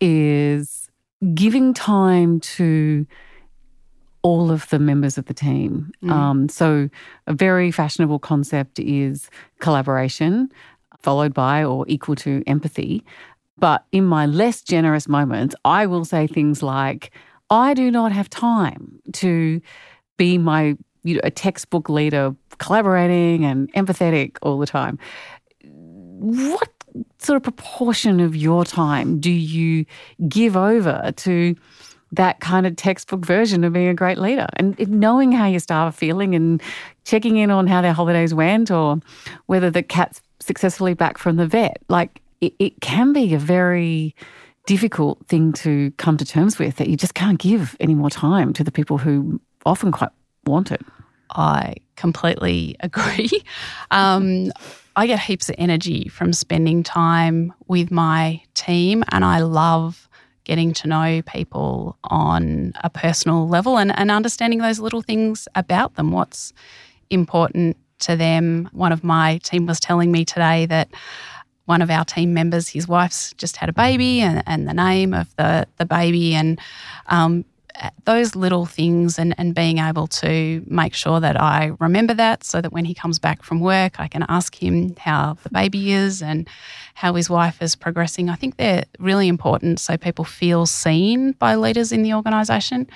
is 0.00 0.88
giving 1.34 1.74
time 1.74 2.40
to 2.40 3.06
all 4.22 4.50
of 4.50 4.68
the 4.70 4.78
members 4.80 5.18
of 5.18 5.26
the 5.26 5.34
team. 5.34 5.92
Mm. 6.02 6.10
Um, 6.10 6.48
so, 6.48 6.90
a 7.28 7.32
very 7.32 7.70
fashionable 7.70 8.18
concept 8.18 8.80
is 8.80 9.30
collaboration, 9.60 10.50
followed 11.06 11.32
by 11.32 11.62
or 11.62 11.84
equal 11.86 12.16
to 12.16 12.42
empathy. 12.48 13.04
But 13.58 13.84
in 13.92 14.04
my 14.04 14.26
less 14.26 14.60
generous 14.60 15.06
moments, 15.06 15.54
I 15.64 15.86
will 15.86 16.04
say 16.04 16.26
things 16.26 16.64
like, 16.64 17.12
I 17.48 17.74
do 17.74 17.92
not 17.92 18.10
have 18.10 18.28
time 18.28 18.98
to 19.12 19.60
be 20.16 20.36
my 20.36 20.76
you 21.04 21.14
know, 21.14 21.20
a 21.22 21.30
textbook 21.30 21.88
leader, 21.88 22.34
collaborating 22.58 23.44
and 23.44 23.72
empathetic 23.74 24.36
all 24.42 24.58
the 24.58 24.66
time. 24.66 24.98
What 25.70 26.70
sort 27.18 27.36
of 27.36 27.44
proportion 27.44 28.18
of 28.18 28.34
your 28.34 28.64
time 28.64 29.20
do 29.20 29.30
you 29.30 29.86
give 30.28 30.56
over 30.56 31.12
to 31.18 31.54
that 32.12 32.40
kind 32.40 32.66
of 32.66 32.74
textbook 32.74 33.24
version 33.24 33.62
of 33.62 33.72
being 33.72 33.88
a 33.88 33.94
great 33.94 34.18
leader 34.18 34.46
and 34.56 34.76
knowing 34.88 35.30
how 35.30 35.46
your 35.46 35.60
staff 35.60 35.94
are 35.94 35.96
feeling 35.96 36.34
and 36.34 36.60
checking 37.04 37.36
in 37.36 37.50
on 37.50 37.68
how 37.68 37.80
their 37.80 37.92
holidays 37.92 38.34
went 38.34 38.70
or 38.70 38.98
whether 39.46 39.70
the 39.70 39.82
cat's 39.82 40.20
successfully 40.46 40.94
back 40.94 41.18
from 41.18 41.36
the 41.36 41.46
vet. 41.46 41.78
Like 41.88 42.22
it, 42.40 42.54
it 42.58 42.80
can 42.80 43.12
be 43.12 43.34
a 43.34 43.38
very 43.38 44.14
difficult 44.66 45.24
thing 45.26 45.52
to 45.52 45.92
come 45.92 46.16
to 46.16 46.24
terms 46.24 46.58
with 46.58 46.76
that 46.76 46.88
you 46.88 46.96
just 46.96 47.14
can't 47.14 47.38
give 47.38 47.76
any 47.78 47.94
more 47.94 48.10
time 48.10 48.52
to 48.52 48.64
the 48.64 48.72
people 48.72 48.98
who 48.98 49.40
often 49.64 49.92
quite 49.92 50.10
want 50.44 50.72
it. 50.72 50.84
I 51.30 51.74
completely 51.96 52.76
agree. 52.80 53.30
Um, 53.90 54.52
I 54.96 55.06
get 55.06 55.20
heaps 55.20 55.48
of 55.48 55.56
energy 55.58 56.08
from 56.08 56.32
spending 56.32 56.82
time 56.82 57.52
with 57.66 57.90
my 57.90 58.40
team, 58.54 59.04
and 59.12 59.24
I 59.24 59.40
love 59.40 60.08
getting 60.44 60.72
to 60.72 60.88
know 60.88 61.22
people 61.22 61.98
on 62.04 62.72
a 62.82 62.88
personal 62.88 63.48
level 63.48 63.78
and, 63.78 63.96
and 63.98 64.10
understanding 64.10 64.60
those 64.60 64.78
little 64.78 65.02
things 65.02 65.48
about 65.54 65.96
them. 65.96 66.12
What's 66.12 66.52
important 67.10 67.76
to 68.00 68.16
them. 68.16 68.68
One 68.72 68.92
of 68.92 69.04
my 69.04 69.38
team 69.38 69.66
was 69.66 69.80
telling 69.80 70.12
me 70.12 70.24
today 70.24 70.66
that 70.66 70.88
one 71.64 71.82
of 71.82 71.90
our 71.90 72.04
team 72.04 72.32
members, 72.32 72.68
his 72.68 72.86
wife's 72.86 73.32
just 73.34 73.56
had 73.56 73.68
a 73.68 73.72
baby, 73.72 74.20
and, 74.20 74.42
and 74.46 74.68
the 74.68 74.74
name 74.74 75.12
of 75.12 75.34
the 75.36 75.66
the 75.78 75.86
baby, 75.86 76.34
and 76.34 76.60
um, 77.06 77.44
those 78.04 78.34
little 78.34 78.66
things 78.66 79.18
and, 79.18 79.34
and 79.38 79.54
being 79.54 79.78
able 79.78 80.06
to 80.06 80.64
make 80.66 80.94
sure 80.94 81.20
that 81.20 81.40
I 81.40 81.72
remember 81.78 82.14
that 82.14 82.44
so 82.44 82.60
that 82.60 82.72
when 82.72 82.84
he 82.84 82.94
comes 82.94 83.18
back 83.18 83.42
from 83.42 83.60
work, 83.60 84.00
I 84.00 84.08
can 84.08 84.24
ask 84.28 84.54
him 84.54 84.94
how 84.96 85.36
the 85.42 85.50
baby 85.50 85.92
is 85.92 86.22
and 86.22 86.48
how 86.94 87.14
his 87.14 87.28
wife 87.28 87.60
is 87.60 87.76
progressing. 87.76 88.28
I 88.28 88.36
think 88.36 88.56
they're 88.56 88.84
really 88.98 89.28
important 89.28 89.80
so 89.80 89.96
people 89.96 90.24
feel 90.24 90.66
seen 90.66 91.32
by 91.32 91.56
leaders 91.56 91.92
in 91.92 92.02
the 92.02 92.14
organisation. 92.14 92.86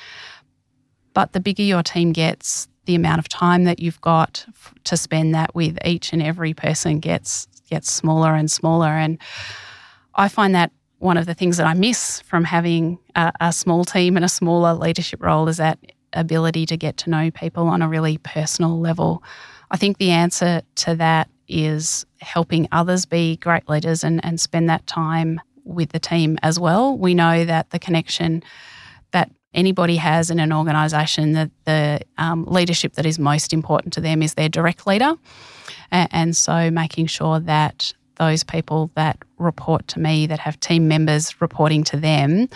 But 1.13 1.33
the 1.33 1.41
bigger 1.41 1.63
your 1.63 1.83
team 1.83 2.13
gets, 2.13 2.69
the 2.91 2.97
amount 2.97 3.21
of 3.21 3.29
time 3.29 3.63
that 3.63 3.79
you've 3.79 4.01
got 4.01 4.45
to 4.83 4.97
spend 4.97 5.33
that 5.33 5.55
with 5.55 5.79
each 5.85 6.13
and 6.13 6.21
every 6.21 6.53
person 6.53 6.99
gets 6.99 7.47
gets 7.69 7.89
smaller 7.89 8.35
and 8.35 8.51
smaller. 8.51 8.89
And 8.89 9.17
I 10.17 10.27
find 10.27 10.57
that 10.57 10.73
one 10.99 11.17
of 11.17 11.25
the 11.25 11.35
things 11.35 11.57
that 11.59 11.69
I 11.69 11.75
miss 11.75 12.21
from 12.23 12.43
having 12.43 12.99
a, 13.15 13.31
a, 13.41 13.53
small 13.53 13.85
team 13.85 14.17
and 14.17 14.25
a 14.25 14.29
smaller 14.29 14.75
leadership 14.75 15.23
role 15.23 15.47
is 15.47 15.59
that 15.59 15.79
ability 16.13 16.67
to 16.67 16.77
get 16.77 16.97
to 16.97 17.11
know 17.11 17.31
people 17.31 17.69
on 17.69 17.81
a 17.81 17.89
really 17.89 18.19
personal 18.19 18.81
level. 18.81 19.23
I 19.71 19.77
think 19.77 19.99
the 19.99 20.11
answer 20.11 20.63
to 20.75 20.97
that 20.97 21.31
is 21.47 22.05
helping 22.21 22.67
others 22.73 23.07
be 23.07 23.37
great 23.37 23.69
leaders 23.69 24.03
and, 24.03 24.23
and 24.25 24.41
spend 24.41 24.69
that 24.69 24.89
time 24.89 25.41
with 25.65 25.91
the 25.91 26.01
team 26.01 26.41
as 26.43 26.59
well. 26.59 26.99
We 26.99 27.15
know 27.15 27.45
that 27.45 27.71
the 27.71 27.79
connection 27.79 28.43
that 29.13 29.31
anybody 29.55 29.97
has 29.97 30.31
in 30.31 30.41
an 30.41 30.53
organisation, 30.53 31.33
that 31.33 31.51
the 31.65 32.01
um, 32.19 32.45
leadership 32.45 32.95
that 32.95 33.07
is 33.07 33.19
most 33.19 33.53
important 33.53 33.93
to 33.95 34.01
them 34.01 34.23
is 34.23 34.35
their 34.35 34.49
direct 34.49 34.87
leader. 34.87 35.15
And, 35.91 36.37
so 36.37 36.71
making 36.71 37.07
sure 37.07 37.41
that 37.41 37.93
those 38.17 38.45
people 38.45 38.91
that 38.95 39.19
report 39.39 39.89
to 39.89 39.99
me, 39.99 40.27
that 40.27 40.39
have 40.39 40.61
team 40.61 40.87
members 40.87 41.41
reporting 41.41 41.83
to 41.85 41.97
them, 41.97 42.49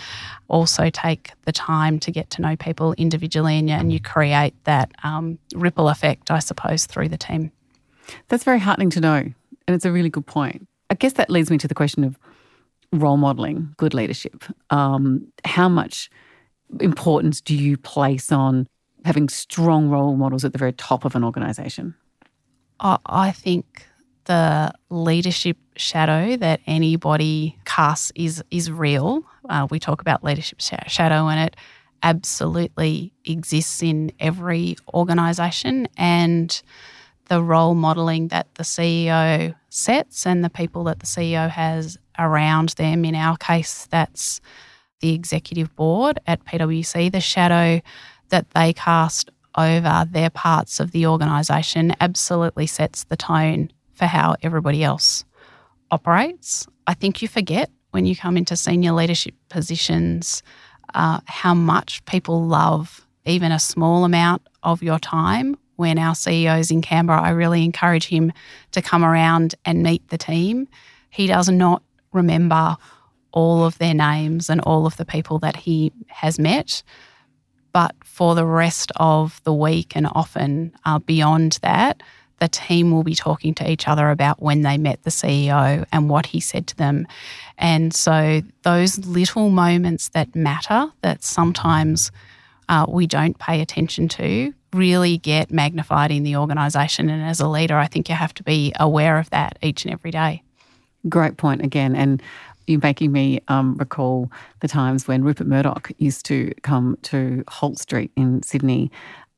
also 0.47 0.89
take 0.89 1.31
the 1.43 1.51
time 1.51 1.99
to 1.99 2.11
get 2.11 2.29
to 2.29 2.41
know 2.41 2.55
people 2.55 2.93
individually 2.93 3.57
and, 3.57 3.69
and 3.69 3.91
you 3.91 3.99
create 3.99 4.53
that 4.63 4.91
um, 5.03 5.37
ripple 5.55 5.89
effect, 5.89 6.31
I 6.31 6.39
suppose, 6.39 6.85
through 6.85 7.09
the 7.09 7.17
team. 7.17 7.51
That's 8.29 8.43
very 8.43 8.59
heartening 8.59 8.91
to 8.91 9.01
know. 9.01 9.15
And 9.67 9.75
it's 9.75 9.85
a 9.85 9.91
really 9.91 10.09
good 10.09 10.27
point. 10.27 10.67
I 10.89 10.93
guess 10.93 11.13
that 11.13 11.29
leads 11.29 11.49
me 11.49 11.57
to 11.57 11.67
the 11.67 11.73
question 11.73 12.03
of 12.03 12.17
role 12.93 13.17
modeling 13.17 13.73
good 13.77 13.93
leadership. 13.93 14.45
Um, 14.69 15.27
how 15.43 15.67
much 15.67 16.09
importance 16.79 17.41
do 17.41 17.55
you 17.55 17.77
place 17.77 18.31
on 18.31 18.67
having 19.03 19.29
strong 19.29 19.89
role 19.89 20.15
models 20.15 20.43
at 20.43 20.51
the 20.51 20.57
very 20.57 20.73
top 20.73 21.05
of 21.05 21.15
an 21.15 21.23
organization? 21.23 21.95
I 22.79 23.31
think 23.31 23.85
the 24.25 24.73
leadership 24.89 25.57
shadow 25.75 26.35
that 26.37 26.59
anybody 26.67 27.57
casts 27.65 28.11
is 28.15 28.43
is 28.51 28.71
real. 28.71 29.23
Uh, 29.49 29.67
we 29.69 29.79
talk 29.79 30.01
about 30.01 30.23
leadership 30.23 30.59
shadow, 30.59 31.27
and 31.27 31.39
it 31.39 31.55
absolutely 32.03 33.13
exists 33.25 33.81
in 33.81 34.11
every 34.19 34.75
organisation 34.93 35.87
and 35.97 36.61
the 37.27 37.41
role 37.41 37.73
modelling 37.73 38.27
that 38.27 38.53
the 38.55 38.63
CEO 38.63 39.55
sets 39.69 40.27
and 40.27 40.43
the 40.43 40.49
people 40.49 40.83
that 40.83 40.99
the 40.99 41.07
CEO 41.07 41.49
has 41.49 41.97
around 42.19 42.69
them. 42.69 43.03
In 43.05 43.15
our 43.15 43.37
case, 43.37 43.87
that's 43.89 44.41
the 45.05 45.13
executive 45.13 45.75
board 45.75 46.19
at 46.25 46.43
PwC, 46.45 47.11
the 47.11 47.21
shadow 47.21 47.79
that 48.29 48.49
they 48.55 48.73
cast 48.73 49.29
over 49.55 50.03
their 50.09 50.31
parts 50.31 50.79
of 50.79 50.89
the 50.89 51.05
organisation 51.05 51.93
absolutely 52.01 52.65
sets 52.65 53.03
the 53.03 53.15
tone 53.15 53.71
for 53.93 54.05
how 54.05 54.35
everybody 54.41 54.83
else 54.83 55.23
operates. 55.91 56.65
I 56.87 56.95
think 56.95 57.21
you 57.21 57.27
forget 57.27 57.69
when 57.91 58.07
you 58.07 58.15
come 58.15 58.35
into 58.35 58.55
senior 58.55 58.93
leadership 58.93 59.35
positions 59.49 60.41
uh, 60.95 61.19
how 61.25 61.53
much 61.53 62.03
people 62.05 62.43
love 62.43 63.05
even 63.25 63.51
a 63.51 63.59
small 63.59 64.05
amount 64.05 64.41
of 64.63 64.81
your 64.81 64.97
time. 64.97 65.55
When 65.75 65.99
our 65.99 66.15
CEO 66.15 66.59
is 66.59 66.71
in 66.71 66.81
Canberra, 66.81 67.21
I 67.21 67.29
really 67.29 67.63
encourage 67.63 68.07
him 68.07 68.33
to 68.71 68.81
come 68.81 69.05
around 69.05 69.53
and 69.65 69.83
meet 69.83 70.09
the 70.09 70.17
team. 70.17 70.67
He 71.11 71.27
does 71.27 71.47
not 71.47 71.83
remember 72.11 72.77
all 73.35 73.63
of 73.63 73.77
their 73.77 73.93
names 73.93 74.49
and 74.49 74.59
all 74.61 74.87
of 74.87 74.97
the 74.97 75.05
people 75.05 75.37
that 75.39 75.55
he 75.55 75.91
has 76.07 76.39
met. 76.39 76.81
But 77.71 77.93
for 78.03 78.33
the 78.33 78.45
rest 78.45 78.91
of 78.95 79.41
the 79.43 79.53
week 79.53 79.95
and 79.95 80.07
often 80.15 80.73
uh, 80.85 80.99
beyond 80.99 81.59
that, 81.61 82.01
the 82.39 82.47
team 82.47 82.91
will 82.91 83.03
be 83.03 83.15
talking 83.15 83.53
to 83.55 83.69
each 83.69 83.87
other 83.87 84.09
about 84.09 84.41
when 84.41 84.61
they 84.61 84.77
met 84.77 85.03
the 85.03 85.09
CEO 85.09 85.85
and 85.91 86.09
what 86.09 86.25
he 86.25 86.39
said 86.39 86.67
to 86.67 86.75
them. 86.77 87.07
And 87.57 87.93
so 87.93 88.41
those 88.63 88.97
little 89.05 89.49
moments 89.49 90.09
that 90.09 90.35
matter 90.35 90.87
that 91.01 91.23
sometimes 91.23 92.11
uh, 92.67 92.85
we 92.87 93.07
don't 93.07 93.37
pay 93.39 93.61
attention 93.61 94.07
to 94.09 94.53
really 94.73 95.17
get 95.17 95.51
magnified 95.51 96.11
in 96.11 96.23
the 96.23 96.35
organisation. 96.35 97.09
And 97.09 97.23
as 97.23 97.39
a 97.39 97.47
leader, 97.47 97.77
I 97.77 97.87
think 97.87 98.09
you 98.09 98.15
have 98.15 98.33
to 98.35 98.43
be 98.43 98.73
aware 98.79 99.17
of 99.17 99.29
that 99.29 99.57
each 99.61 99.85
and 99.85 99.93
every 99.93 100.11
day. 100.11 100.43
Great 101.07 101.37
point 101.37 101.61
again. 101.61 101.95
And 101.95 102.21
you're 102.67 102.79
making 102.81 103.11
me 103.11 103.39
um, 103.47 103.75
recall 103.77 104.31
the 104.59 104.67
times 104.67 105.07
when 105.07 105.23
Rupert 105.23 105.47
Murdoch 105.47 105.91
used 105.97 106.25
to 106.27 106.51
come 106.63 106.97
to 107.03 107.43
Holt 107.47 107.79
Street 107.79 108.11
in 108.15 108.43
Sydney 108.43 108.91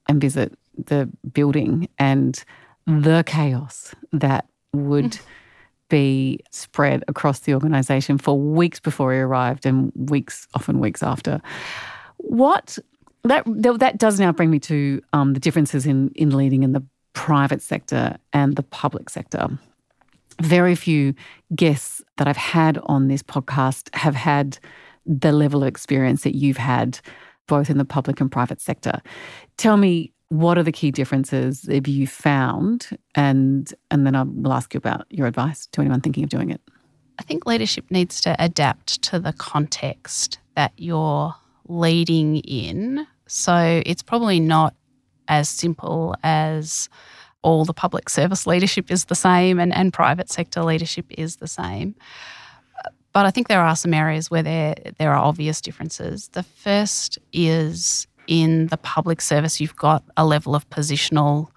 and 0.07 0.21
visit 0.21 0.57
the 0.85 1.09
building 1.33 1.89
and 1.97 2.43
the 2.85 3.23
chaos 3.25 3.93
that 4.13 4.47
would 4.73 5.11
mm. 5.11 5.21
be 5.89 6.39
spread 6.51 7.03
across 7.07 7.39
the 7.39 7.53
organisation 7.53 8.17
for 8.17 8.39
weeks 8.39 8.79
before 8.79 9.13
he 9.13 9.19
arrived 9.19 9.65
and 9.65 9.91
weeks, 9.95 10.47
often 10.53 10.79
weeks 10.79 11.03
after. 11.03 11.41
What 12.17 12.77
that 13.23 13.43
that 13.79 13.97
does 13.97 14.19
now 14.19 14.31
bring 14.31 14.49
me 14.49 14.59
to 14.59 15.01
um, 15.13 15.33
the 15.33 15.39
differences 15.39 15.85
in 15.85 16.11
in 16.15 16.35
leading 16.35 16.63
in 16.63 16.71
the 16.71 16.83
private 17.13 17.61
sector 17.61 18.17
and 18.31 18.55
the 18.55 18.63
public 18.63 19.09
sector. 19.09 19.49
Very 20.41 20.75
few 20.75 21.13
guests 21.55 22.01
that 22.17 22.27
I've 22.27 22.37
had 22.37 22.77
on 22.83 23.07
this 23.07 23.23
podcast 23.23 23.93
have 23.95 24.15
had 24.15 24.59
the 25.05 25.31
level 25.31 25.63
of 25.63 25.67
experience 25.67 26.23
that 26.23 26.35
you've 26.35 26.57
had 26.57 26.99
both 27.47 27.69
in 27.69 27.77
the 27.77 27.85
public 27.85 28.19
and 28.19 28.31
private 28.31 28.61
sector. 28.61 29.01
Tell 29.57 29.77
me 29.77 30.11
what 30.29 30.57
are 30.57 30.63
the 30.63 30.71
key 30.71 30.91
differences 30.91 31.67
have 31.71 31.87
you 31.87 32.05
found 32.05 32.89
and 33.15 33.73
and 33.89 34.05
then 34.05 34.15
I 34.15 34.23
will 34.23 34.51
ask 34.51 34.73
you 34.73 34.77
about 34.77 35.05
your 35.09 35.25
advice 35.25 35.67
to 35.67 35.81
anyone 35.81 36.01
thinking 36.01 36.23
of 36.23 36.29
doing 36.29 36.49
it. 36.49 36.61
I 37.19 37.23
think 37.23 37.45
leadership 37.45 37.89
needs 37.89 38.21
to 38.21 38.35
adapt 38.37 39.01
to 39.03 39.19
the 39.19 39.33
context 39.33 40.39
that 40.55 40.73
you're 40.77 41.33
leading 41.67 42.37
in. 42.37 43.07
So 43.27 43.81
it's 43.85 44.03
probably 44.03 44.39
not 44.39 44.75
as 45.27 45.49
simple 45.49 46.15
as 46.23 46.89
all 47.41 47.65
the 47.65 47.73
public 47.73 48.09
service 48.09 48.47
leadership 48.47 48.91
is 48.91 49.05
the 49.05 49.15
same 49.15 49.59
and, 49.59 49.73
and 49.73 49.93
private 49.93 50.29
sector 50.29 50.63
leadership 50.63 51.05
is 51.09 51.37
the 51.37 51.47
same. 51.47 51.95
But 53.13 53.25
I 53.25 53.31
think 53.31 53.47
there 53.47 53.61
are 53.61 53.75
some 53.75 53.93
areas 53.93 54.29
where 54.29 54.43
there 54.43 54.75
there 54.99 55.11
are 55.11 55.23
obvious 55.23 55.61
differences. 55.61 56.27
The 56.33 56.43
first 56.43 57.17
is 57.33 58.05
in 58.27 58.67
the 58.67 58.77
public 58.77 59.21
service, 59.21 59.59
you've 59.59 59.75
got 59.75 60.03
a 60.15 60.25
level 60.25 60.53
of 60.53 60.69
positional 60.69 61.47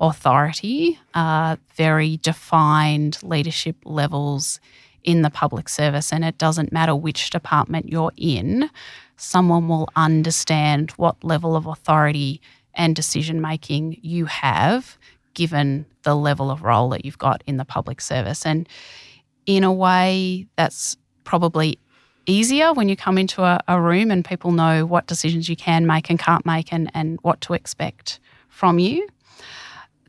authority, 0.00 0.98
uh, 1.14 1.56
very 1.74 2.18
defined 2.18 3.18
leadership 3.22 3.76
levels 3.84 4.60
in 5.02 5.22
the 5.22 5.30
public 5.30 5.68
service, 5.68 6.12
and 6.12 6.24
it 6.24 6.38
doesn't 6.38 6.72
matter 6.72 6.94
which 6.94 7.30
department 7.30 7.88
you're 7.88 8.12
in, 8.16 8.68
someone 9.16 9.68
will 9.68 9.88
understand 9.96 10.90
what 10.92 11.24
level 11.24 11.56
of 11.56 11.66
authority 11.66 12.40
and 12.74 12.94
decision 12.94 13.40
making 13.40 13.98
you 14.02 14.26
have 14.26 14.98
given 15.38 15.86
the 16.02 16.16
level 16.16 16.50
of 16.50 16.64
role 16.64 16.88
that 16.88 17.04
you've 17.04 17.16
got 17.16 17.44
in 17.46 17.58
the 17.58 17.64
public 17.64 18.00
service. 18.00 18.44
And 18.44 18.68
in 19.46 19.62
a 19.62 19.72
way, 19.72 20.48
that's 20.56 20.96
probably 21.22 21.78
easier 22.26 22.72
when 22.72 22.88
you 22.88 22.96
come 22.96 23.16
into 23.16 23.44
a, 23.44 23.60
a, 23.68 23.80
room 23.80 24.10
and 24.10 24.24
people 24.24 24.50
know 24.50 24.84
what 24.84 25.06
decisions 25.06 25.48
you 25.48 25.54
can 25.54 25.86
make 25.86 26.10
and 26.10 26.18
can't 26.18 26.44
make 26.44 26.72
and, 26.72 26.90
and 26.92 27.20
what 27.22 27.40
to 27.42 27.54
expect 27.54 28.18
from 28.48 28.80
you. 28.80 29.06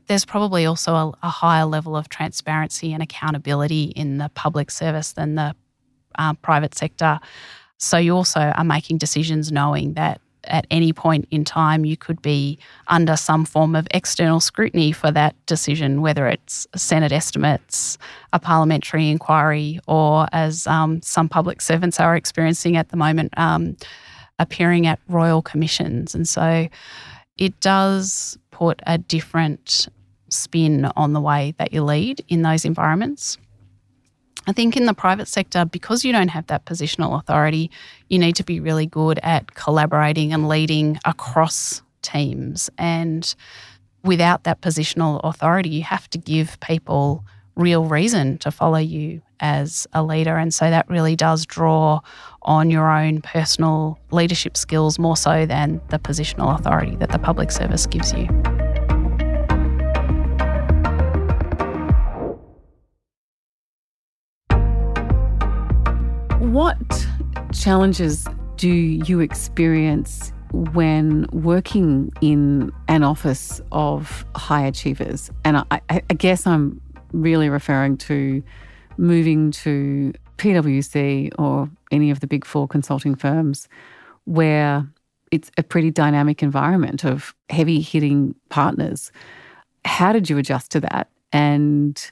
There's 0.07 0.25
probably 0.25 0.65
also 0.65 0.95
a, 0.95 1.13
a 1.21 1.29
higher 1.29 1.65
level 1.65 1.95
of 1.95 2.09
transparency 2.09 2.91
and 2.91 3.03
accountability 3.03 3.83
in 3.95 4.17
the 4.17 4.29
public 4.33 4.71
service 4.71 5.13
than 5.13 5.35
the 5.35 5.55
uh, 6.17 6.33
private 6.41 6.73
sector. 6.73 7.19
So 7.77 7.99
you 7.99 8.15
also 8.15 8.39
are 8.39 8.63
making 8.63 8.97
decisions 8.97 9.51
knowing 9.51 9.93
that 9.93 10.21
at 10.45 10.65
any 10.71 10.93
point 10.93 11.27
in 11.31 11.43
time, 11.43 11.85
you 11.85 11.97
could 11.97 12.21
be 12.21 12.57
under 12.87 13.15
some 13.15 13.45
form 13.45 13.75
of 13.75 13.87
external 13.91 14.39
scrutiny 14.39 14.91
for 14.91 15.11
that 15.11 15.35
decision, 15.45 16.01
whether 16.01 16.27
it's 16.27 16.67
Senate 16.75 17.11
estimates, 17.11 17.97
a 18.33 18.39
parliamentary 18.39 19.09
inquiry, 19.09 19.79
or 19.87 20.27
as 20.31 20.65
um, 20.67 21.01
some 21.01 21.29
public 21.29 21.61
servants 21.61 21.99
are 21.99 22.15
experiencing 22.15 22.77
at 22.77 22.89
the 22.89 22.97
moment, 22.97 23.33
um, 23.37 23.75
appearing 24.39 24.87
at 24.87 24.99
royal 25.07 25.41
commissions. 25.41 26.15
And 26.15 26.27
so 26.27 26.67
it 27.37 27.59
does 27.59 28.37
put 28.51 28.81
a 28.85 28.97
different 28.97 29.87
spin 30.29 30.85
on 30.95 31.13
the 31.13 31.21
way 31.21 31.53
that 31.57 31.73
you 31.73 31.83
lead 31.83 32.23
in 32.27 32.41
those 32.41 32.65
environments. 32.65 33.37
I 34.47 34.51
think 34.51 34.75
in 34.75 34.85
the 34.85 34.93
private 34.93 35.27
sector, 35.27 35.65
because 35.65 36.03
you 36.03 36.11
don't 36.11 36.29
have 36.29 36.47
that 36.47 36.65
positional 36.65 37.19
authority, 37.19 37.69
you 38.07 38.17
need 38.17 38.35
to 38.37 38.43
be 38.43 38.59
really 38.59 38.85
good 38.85 39.19
at 39.21 39.53
collaborating 39.53 40.33
and 40.33 40.47
leading 40.47 40.99
across 41.05 41.81
teams. 42.01 42.69
And 42.77 43.33
without 44.03 44.43
that 44.45 44.61
positional 44.61 45.19
authority, 45.23 45.69
you 45.69 45.83
have 45.83 46.09
to 46.11 46.17
give 46.17 46.59
people 46.61 47.23
real 47.55 47.85
reason 47.85 48.37
to 48.39 48.51
follow 48.51 48.79
you 48.79 49.21
as 49.41 49.85
a 49.93 50.01
leader. 50.03 50.37
And 50.37 50.53
so 50.53 50.69
that 50.69 50.89
really 50.89 51.15
does 51.15 51.45
draw 51.45 51.99
on 52.41 52.69
your 52.69 52.89
own 52.89 53.21
personal 53.21 53.99
leadership 54.11 54.57
skills 54.57 54.97
more 54.97 55.17
so 55.17 55.45
than 55.45 55.81
the 55.89 55.99
positional 55.99 56.57
authority 56.57 56.95
that 56.97 57.11
the 57.11 57.19
public 57.19 57.51
service 57.51 57.85
gives 57.85 58.13
you. 58.13 58.27
What 66.49 67.07
challenges 67.53 68.25
do 68.57 68.69
you 68.69 69.19
experience 69.19 70.33
when 70.51 71.27
working 71.31 72.11
in 72.21 72.71
an 72.87 73.03
office 73.03 73.61
of 73.71 74.25
high 74.35 74.65
achievers? 74.65 75.29
And 75.45 75.57
I, 75.57 75.79
I, 75.91 75.99
guess 76.17 76.47
I'm 76.47 76.81
really 77.11 77.49
referring 77.49 77.97
to 77.97 78.41
moving 78.97 79.51
to 79.51 80.11
PwC 80.37 81.29
or 81.37 81.69
any 81.91 82.09
of 82.09 82.19
the 82.19 82.25
big 82.25 82.43
four 82.45 82.67
consulting 82.67 83.13
firms 83.13 83.69
where 84.25 84.87
it's 85.29 85.51
a 85.59 85.61
pretty 85.61 85.91
dynamic 85.91 86.41
environment 86.41 87.05
of 87.05 87.35
heavy 87.51 87.79
hitting 87.79 88.33
partners. 88.49 89.11
How 89.85 90.11
did 90.11 90.31
you 90.31 90.39
adjust 90.39 90.71
to 90.71 90.79
that? 90.79 91.11
And 91.31 92.11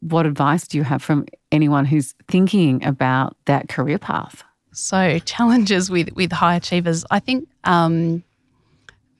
what 0.00 0.26
advice 0.26 0.66
do 0.66 0.78
you 0.78 0.84
have 0.84 1.02
from 1.02 1.26
anyone 1.50 1.84
who's 1.84 2.14
thinking 2.28 2.84
about 2.84 3.36
that 3.46 3.68
career 3.68 3.98
path? 3.98 4.44
So 4.72 5.18
challenges 5.24 5.90
with 5.90 6.12
with 6.14 6.32
high 6.32 6.56
achievers. 6.56 7.04
I 7.10 7.20
think 7.20 7.48
um, 7.64 8.22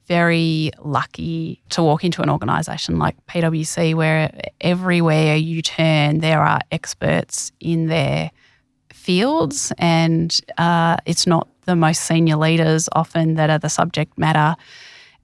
very 0.07 0.71
lucky 0.79 1.63
to 1.71 1.83
walk 1.83 2.05
into 2.05 2.23
an 2.23 2.31
organisation 2.31 2.99
like 2.99 3.17
PwC, 3.27 3.95
where 3.95 4.31
everywhere 4.61 5.37
you 5.37 5.63
turn, 5.63 6.19
there 6.19 6.41
are 6.41 6.61
experts 6.71 7.53
in 7.61 7.87
their 7.87 8.31
fields, 8.93 9.73
and 9.79 10.41
uh, 10.59 10.97
it's 11.07 11.27
not 11.27 11.49
the 11.65 11.77
most 11.77 12.03
senior 12.03 12.37
leaders 12.37 12.89
often 12.93 13.35
that 13.35 13.51
are 13.51 13.59
the 13.59 13.69
subject 13.69 14.17
matter. 14.17 14.57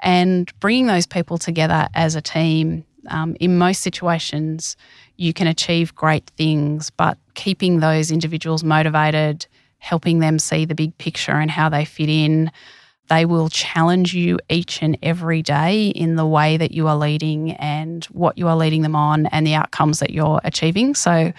And 0.01 0.53
bringing 0.59 0.89
those 0.89 1.07
people 1.07 1.39
together 1.39 1.89
as 1.95 2.17
a 2.17 2.21
team 2.21 2.85
um, 3.09 3.37
in 3.41 3.59
most 3.59 3.81
situations, 3.83 4.77
you 5.17 5.33
can 5.33 5.47
achieve 5.47 5.95
great 5.95 6.31
things, 6.37 6.91
but 6.91 7.19
keeping 7.35 7.81
those 7.81 8.11
individuals 8.11 8.63
motivated, 8.65 9.47
helping 9.79 10.21
them 10.21 10.39
see 10.39 10.65
the 10.65 10.75
big 10.75 10.97
picture 10.99 11.33
and 11.33 11.51
how 11.51 11.69
they 11.69 11.85
fit 11.85 12.09
in, 12.09 12.51
They 13.09 13.27
will 13.27 13.49
challenge 13.51 14.15
you 14.15 14.39
each 14.49 14.83
and 14.83 14.97
every 15.03 15.43
day 15.43 15.89
in 15.89 16.17
the 16.17 16.27
way 16.27 16.57
that 16.57 16.71
you 16.71 16.87
are 16.89 16.97
leading 16.97 17.53
and 17.53 18.05
what 18.07 18.39
you 18.39 18.49
are 18.49 18.57
leading 18.57 18.83
them 18.83 18.97
on 18.97 19.27
and 19.27 19.47
the 19.47 19.55
outcomes 19.55 19.99
that 19.99 20.11
you're 20.11 20.41
achieving. 20.45 20.95
So, 20.95 21.33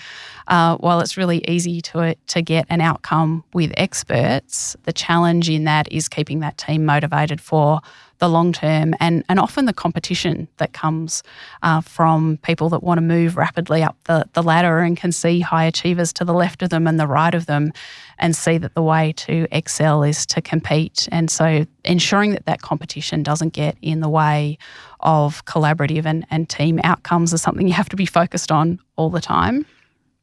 uh, 0.48 0.76
while 0.78 1.00
it's 1.00 1.16
really 1.18 1.44
easy 1.48 1.82
to, 1.82 2.16
to 2.28 2.42
get 2.42 2.66
an 2.70 2.82
outcome 2.82 3.44
with 3.54 3.72
experts, 3.78 4.76
the 4.84 4.94
challenge 4.94 5.50
in 5.50 5.64
that 5.64 5.90
is 5.92 6.10
keeping 6.10 6.42
that 6.42 6.58
team 6.58 6.86
motivated 6.86 7.40
for 7.40 7.80
the 8.24 8.30
long 8.30 8.54
term 8.54 8.96
and, 9.02 9.22
and 9.28 9.38
often 9.38 9.66
the 9.66 9.74
competition 9.74 10.48
that 10.56 10.72
comes 10.72 11.24
uh, 11.62 11.82
from 11.82 12.38
people 12.42 12.70
that 12.70 12.82
want 12.82 12.98
to 12.98 13.02
move 13.02 13.36
rapidly 13.36 13.84
up 13.84 13.98
the, 14.06 14.26
the 14.32 14.42
ladder 14.42 14.80
and 14.80 14.96
can 14.96 15.12
see 15.12 15.42
high 15.42 15.66
achievers 15.66 16.14
to 16.14 16.24
the 16.24 16.34
left 16.34 16.64
of 16.64 16.70
them 16.70 16.88
and 16.88 16.98
the 16.98 17.06
right 17.06 17.36
of 17.36 17.48
them 17.48 17.74
and 18.20 18.34
see 18.34 18.58
that 18.58 18.76
the 18.76 18.82
way 18.82 19.12
to 19.12 19.46
excel 19.52 20.04
is 20.04 20.26
to 20.26 20.42
compete. 20.42 21.10
And 21.12 21.30
so 21.30 21.66
ensuring 21.84 22.32
that 22.32 22.46
that 22.46 22.62
competition 22.62 23.24
doesn't 23.24 23.52
get 23.52 23.76
in 23.82 24.00
the 24.00 24.08
way 24.08 24.58
of 25.02 25.44
collaborative 25.44 26.06
and, 26.06 26.26
and 26.32 26.48
team 26.48 26.80
outcomes 26.86 27.34
is 27.34 27.42
something 27.42 27.68
you 27.68 27.74
have 27.74 27.90
to 27.90 27.98
be 27.98 28.06
focused 28.06 28.54
on 28.54 28.80
all 28.96 29.10
the 29.10 29.20
time. 29.20 29.66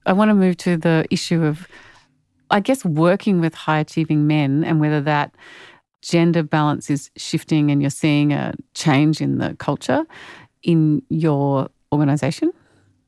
I 0.07 0.15
want 0.15 0.31
to 0.31 0.35
move 0.35 0.57
to 0.59 0.79
the 0.79 1.05
issue 1.11 1.45
of, 1.45 1.69
I 2.51 2.61
guess, 2.61 2.83
working 2.83 3.43
with 3.43 3.53
high 3.53 3.81
achieving 3.81 4.27
men 4.27 4.65
and 4.65 4.81
whether 4.81 5.03
that 5.03 5.35
gender 6.03 6.43
balance 6.43 6.91
is 6.91 7.11
shifting 7.17 7.71
and 7.71 7.81
you're 7.81 7.91
seeing 7.91 8.33
a 8.33 8.55
change 8.75 9.21
in 9.21 9.39
the 9.39 9.55
culture 9.59 10.05
in 10.63 11.03
your 11.09 11.69
organization? 11.93 12.53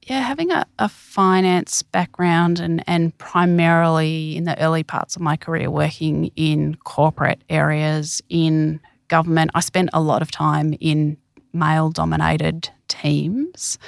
Yeah, 0.04 0.20
having 0.20 0.50
a, 0.50 0.66
a, 0.80 0.88
finance 0.88 1.82
background 1.82 2.58
and, 2.58 2.82
and 2.88 3.16
primarily 3.18 4.36
in 4.36 4.44
the 4.44 4.60
early 4.60 4.82
parts 4.82 5.14
of 5.14 5.22
my 5.22 5.36
career 5.36 5.70
working 5.70 6.32
in 6.34 6.74
corporate 6.82 7.44
areas, 7.48 8.20
in 8.28 8.80
government, 9.06 9.52
I 9.54 9.60
spent 9.60 9.90
a 9.92 10.00
lot 10.00 10.20
of 10.20 10.32
time 10.32 10.74
in 10.80 11.16
male 11.52 11.90
dominated 11.90 12.68
teams. 12.88 13.78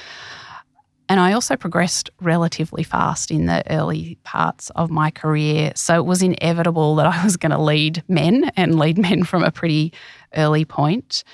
And 1.09 1.21
I 1.21 1.33
also 1.33 1.57
progressed 1.57 2.09
relatively 2.21 2.83
fast 2.83 3.31
in 3.31 3.47
the 3.47 3.62
early 3.71 4.19
parts 4.25 4.71
of 4.71 4.90
my 4.90 5.11
career. 5.11 5.73
So 5.75 5.97
it 5.97 6.07
was 6.07 6.23
inevitable 6.23 6.97
that 6.97 7.07
I 7.07 7.23
was 7.23 7.37
going 7.37 7.53
to 7.53 7.61
lead 7.61 8.03
men 8.09 8.51
and 8.57 8.79
lead 8.79 8.99
men 8.99 9.25
from 9.25 9.43
a 9.43 9.51
pretty 9.51 9.93
early 10.35 10.64
point. 10.64 11.25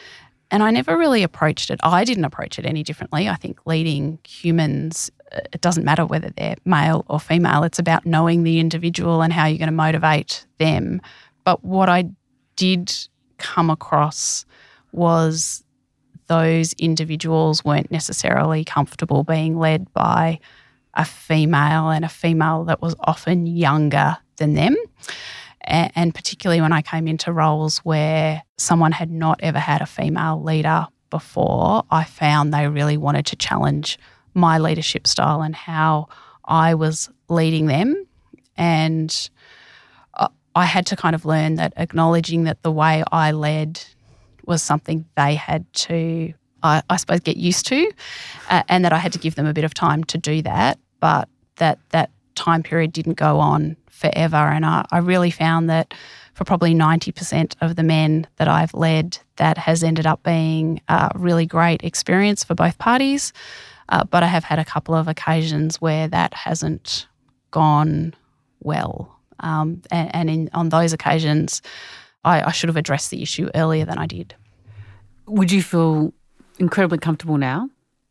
And 0.50 0.64
I 0.64 0.72
never 0.72 0.98
really 0.98 1.22
approached 1.22 1.70
it. 1.70 1.78
I 1.84 2.02
didn't 2.04 2.24
approach 2.24 2.58
it 2.58 2.66
any 2.66 2.82
differently. 2.82 3.28
I 3.28 3.36
think 3.36 3.60
leading 3.66 4.18
humans, 4.26 5.10
uh, 5.32 5.40
it 5.52 5.60
doesn't 5.60 5.84
matter 5.84 6.04
whether 6.04 6.30
they're 6.30 6.56
male 6.64 7.04
or 7.08 7.20
female, 7.20 7.62
it's 7.62 7.78
about 7.78 8.04
knowing 8.04 8.42
the 8.42 8.58
individual 8.58 9.22
and 9.22 9.32
how 9.32 9.46
you're 9.46 9.58
going 9.58 9.68
to 9.68 9.72
motivate 9.72 10.46
them. 10.58 11.00
But 11.44 11.64
what 11.64 11.88
I 11.88 12.10
did 12.56 12.92
come 13.38 13.70
across 13.70 14.44
was 14.92 15.62
those 16.30 16.74
individuals 16.74 17.64
weren't 17.64 17.90
necessarily 17.90 18.64
comfortable 18.64 19.24
being 19.24 19.58
led 19.58 19.92
by 19.92 20.38
a 20.94 21.04
female 21.04 21.90
and 21.90 22.04
a 22.04 22.08
female 22.08 22.64
that 22.66 22.80
was 22.80 22.94
often 23.00 23.48
younger 23.48 24.16
than 24.36 24.54
them. 24.54 24.76
And 25.62 26.14
particularly 26.14 26.60
when 26.60 26.72
I 26.72 26.82
came 26.82 27.08
into 27.08 27.32
roles 27.32 27.78
where 27.78 28.44
someone 28.58 28.92
had 28.92 29.10
not 29.10 29.40
ever 29.42 29.58
had 29.58 29.82
a 29.82 29.86
female 29.86 30.40
leader 30.40 30.86
before, 31.10 31.82
I 31.90 32.04
found 32.04 32.54
they 32.54 32.68
really 32.68 32.96
wanted 32.96 33.26
to 33.26 33.36
challenge 33.36 33.98
my 34.32 34.58
leadership 34.58 35.08
style 35.08 35.42
and 35.42 35.56
how 35.56 36.06
I 36.44 36.74
was 36.74 37.10
leading 37.28 37.66
them. 37.66 38.06
And 38.56 39.30
uh, 40.14 40.28
I 40.54 40.66
had 40.66 40.86
to 40.86 40.96
kind 40.96 41.16
of 41.16 41.24
learn 41.24 41.56
that 41.56 41.72
acknowledging 41.76 42.44
that 42.44 42.62
the 42.62 42.70
way 42.70 43.02
I 43.10 43.32
led 43.32 43.82
was 44.50 44.62
something 44.62 45.06
they 45.16 45.34
had 45.34 45.72
to, 45.72 46.34
I, 46.62 46.82
I 46.90 46.96
suppose, 46.96 47.20
get 47.20 47.38
used 47.38 47.66
to, 47.68 47.90
uh, 48.50 48.62
and 48.68 48.84
that 48.84 48.92
I 48.92 48.98
had 48.98 49.14
to 49.14 49.18
give 49.18 49.36
them 49.36 49.46
a 49.46 49.54
bit 49.54 49.64
of 49.64 49.72
time 49.72 50.04
to 50.04 50.18
do 50.18 50.42
that. 50.42 50.78
But 51.00 51.30
that 51.56 51.78
that 51.90 52.10
time 52.34 52.62
period 52.62 52.92
didn't 52.92 53.14
go 53.14 53.38
on 53.38 53.76
forever, 53.88 54.36
and 54.36 54.66
I, 54.66 54.84
I 54.90 54.98
really 54.98 55.30
found 55.30 55.70
that 55.70 55.94
for 56.34 56.44
probably 56.44 56.74
90% 56.74 57.54
of 57.60 57.76
the 57.76 57.82
men 57.82 58.26
that 58.36 58.48
I've 58.48 58.74
led, 58.74 59.18
that 59.36 59.58
has 59.58 59.84
ended 59.84 60.06
up 60.06 60.22
being 60.22 60.80
a 60.88 61.10
really 61.14 61.46
great 61.46 61.84
experience 61.84 62.44
for 62.44 62.54
both 62.54 62.78
parties. 62.78 63.32
Uh, 63.90 64.04
but 64.04 64.22
I 64.22 64.26
have 64.26 64.44
had 64.44 64.58
a 64.58 64.64
couple 64.64 64.94
of 64.94 65.08
occasions 65.08 65.80
where 65.80 66.08
that 66.08 66.32
hasn't 66.32 67.06
gone 67.50 68.14
well. 68.60 69.18
Um, 69.40 69.82
and, 69.90 70.14
and 70.14 70.30
in, 70.30 70.50
on 70.54 70.68
those 70.68 70.92
occasions, 70.92 71.60
I, 72.24 72.42
I 72.42 72.52
should 72.52 72.68
have 72.68 72.76
addressed 72.76 73.10
the 73.10 73.22
issue 73.22 73.48
earlier 73.54 73.84
than 73.84 73.98
I 73.98 74.06
did. 74.06 74.34
Would 75.26 75.52
you 75.52 75.62
feel 75.62 76.12
incredibly 76.58 76.98
comfortable 76.98 77.38
now, 77.38 77.68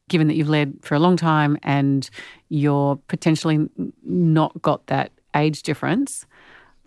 given 0.08 0.28
that 0.28 0.36
you've 0.36 0.50
led 0.50 0.74
for 0.82 0.96
a 0.96 1.00
long 1.00 1.18
time 1.18 1.58
and 1.64 2.10
you're 2.50 2.96
potentially 3.08 3.70
not 4.04 4.60
got 4.62 4.88
that 4.88 5.12
age 5.36 5.64
difference? 5.64 6.26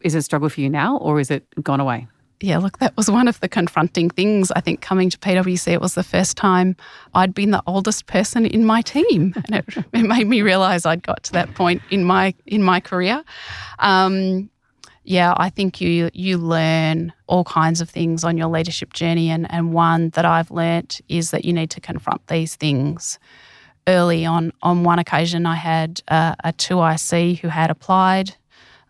Is 0.02 0.14
it 0.14 0.18
a 0.18 0.22
struggle 0.22 0.48
for 0.48 0.60
you 0.60 0.68
now 0.68 0.96
or 0.98 1.20
is 1.20 1.30
it 1.30 1.46
gone 1.62 1.80
away? 1.80 2.08
Yeah, 2.42 2.58
look, 2.58 2.78
that 2.78 2.96
was 2.96 3.08
one 3.08 3.28
of 3.28 3.38
the 3.38 3.48
confronting 3.48 4.10
things. 4.10 4.50
I 4.50 4.60
think 4.60 4.80
coming 4.80 5.08
to 5.10 5.18
PwC, 5.18 5.74
it 5.74 5.80
was 5.80 5.94
the 5.94 6.02
first 6.02 6.36
time 6.36 6.74
I'd 7.14 7.34
been 7.34 7.52
the 7.52 7.62
oldest 7.68 8.06
person 8.06 8.46
in 8.46 8.64
my 8.64 8.82
team, 8.82 9.32
and 9.46 9.54
it, 9.54 9.84
it 9.92 10.02
made 10.02 10.26
me 10.26 10.42
realise 10.42 10.84
I'd 10.84 11.04
got 11.04 11.22
to 11.24 11.32
that 11.34 11.54
point 11.54 11.82
in 11.90 12.02
my 12.04 12.34
in 12.44 12.64
my 12.64 12.80
career. 12.80 13.22
Um, 13.78 14.50
yeah, 15.04 15.34
I 15.36 15.50
think 15.50 15.80
you 15.80 16.10
you 16.12 16.38
learn 16.38 17.12
all 17.26 17.44
kinds 17.44 17.80
of 17.80 17.90
things 17.90 18.22
on 18.22 18.38
your 18.38 18.48
leadership 18.48 18.92
journey, 18.92 19.30
and 19.30 19.50
and 19.50 19.72
one 19.72 20.10
that 20.10 20.24
I've 20.24 20.50
learnt 20.50 21.00
is 21.08 21.30
that 21.32 21.44
you 21.44 21.52
need 21.52 21.70
to 21.70 21.80
confront 21.80 22.26
these 22.28 22.54
things 22.54 23.18
early. 23.88 24.24
On 24.24 24.52
on 24.62 24.84
one 24.84 24.98
occasion, 24.98 25.44
I 25.44 25.56
had 25.56 26.02
a, 26.08 26.36
a 26.44 26.52
two 26.52 26.82
IC 26.82 27.40
who 27.40 27.48
had 27.48 27.70
applied 27.70 28.36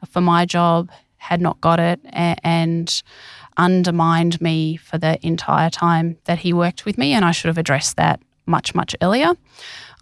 for 0.07 0.21
my 0.21 0.45
job, 0.45 0.91
had 1.17 1.41
not 1.41 1.61
got 1.61 1.81
it, 1.81 2.01
and, 2.11 2.39
and 2.45 3.03
undermined 3.57 4.41
me 4.41 4.77
for 4.77 4.99
the 4.99 5.25
entire 5.27 5.71
time 5.71 6.19
that 6.25 6.41
he 6.41 6.53
worked 6.53 6.85
with 6.85 6.99
me, 6.99 7.15
and 7.15 7.25
I 7.25 7.31
should 7.31 7.49
have 7.49 7.59
addressed 7.59 7.97
that 7.97 8.21
much 8.45 8.75
much 8.75 8.95
earlier. 9.01 9.33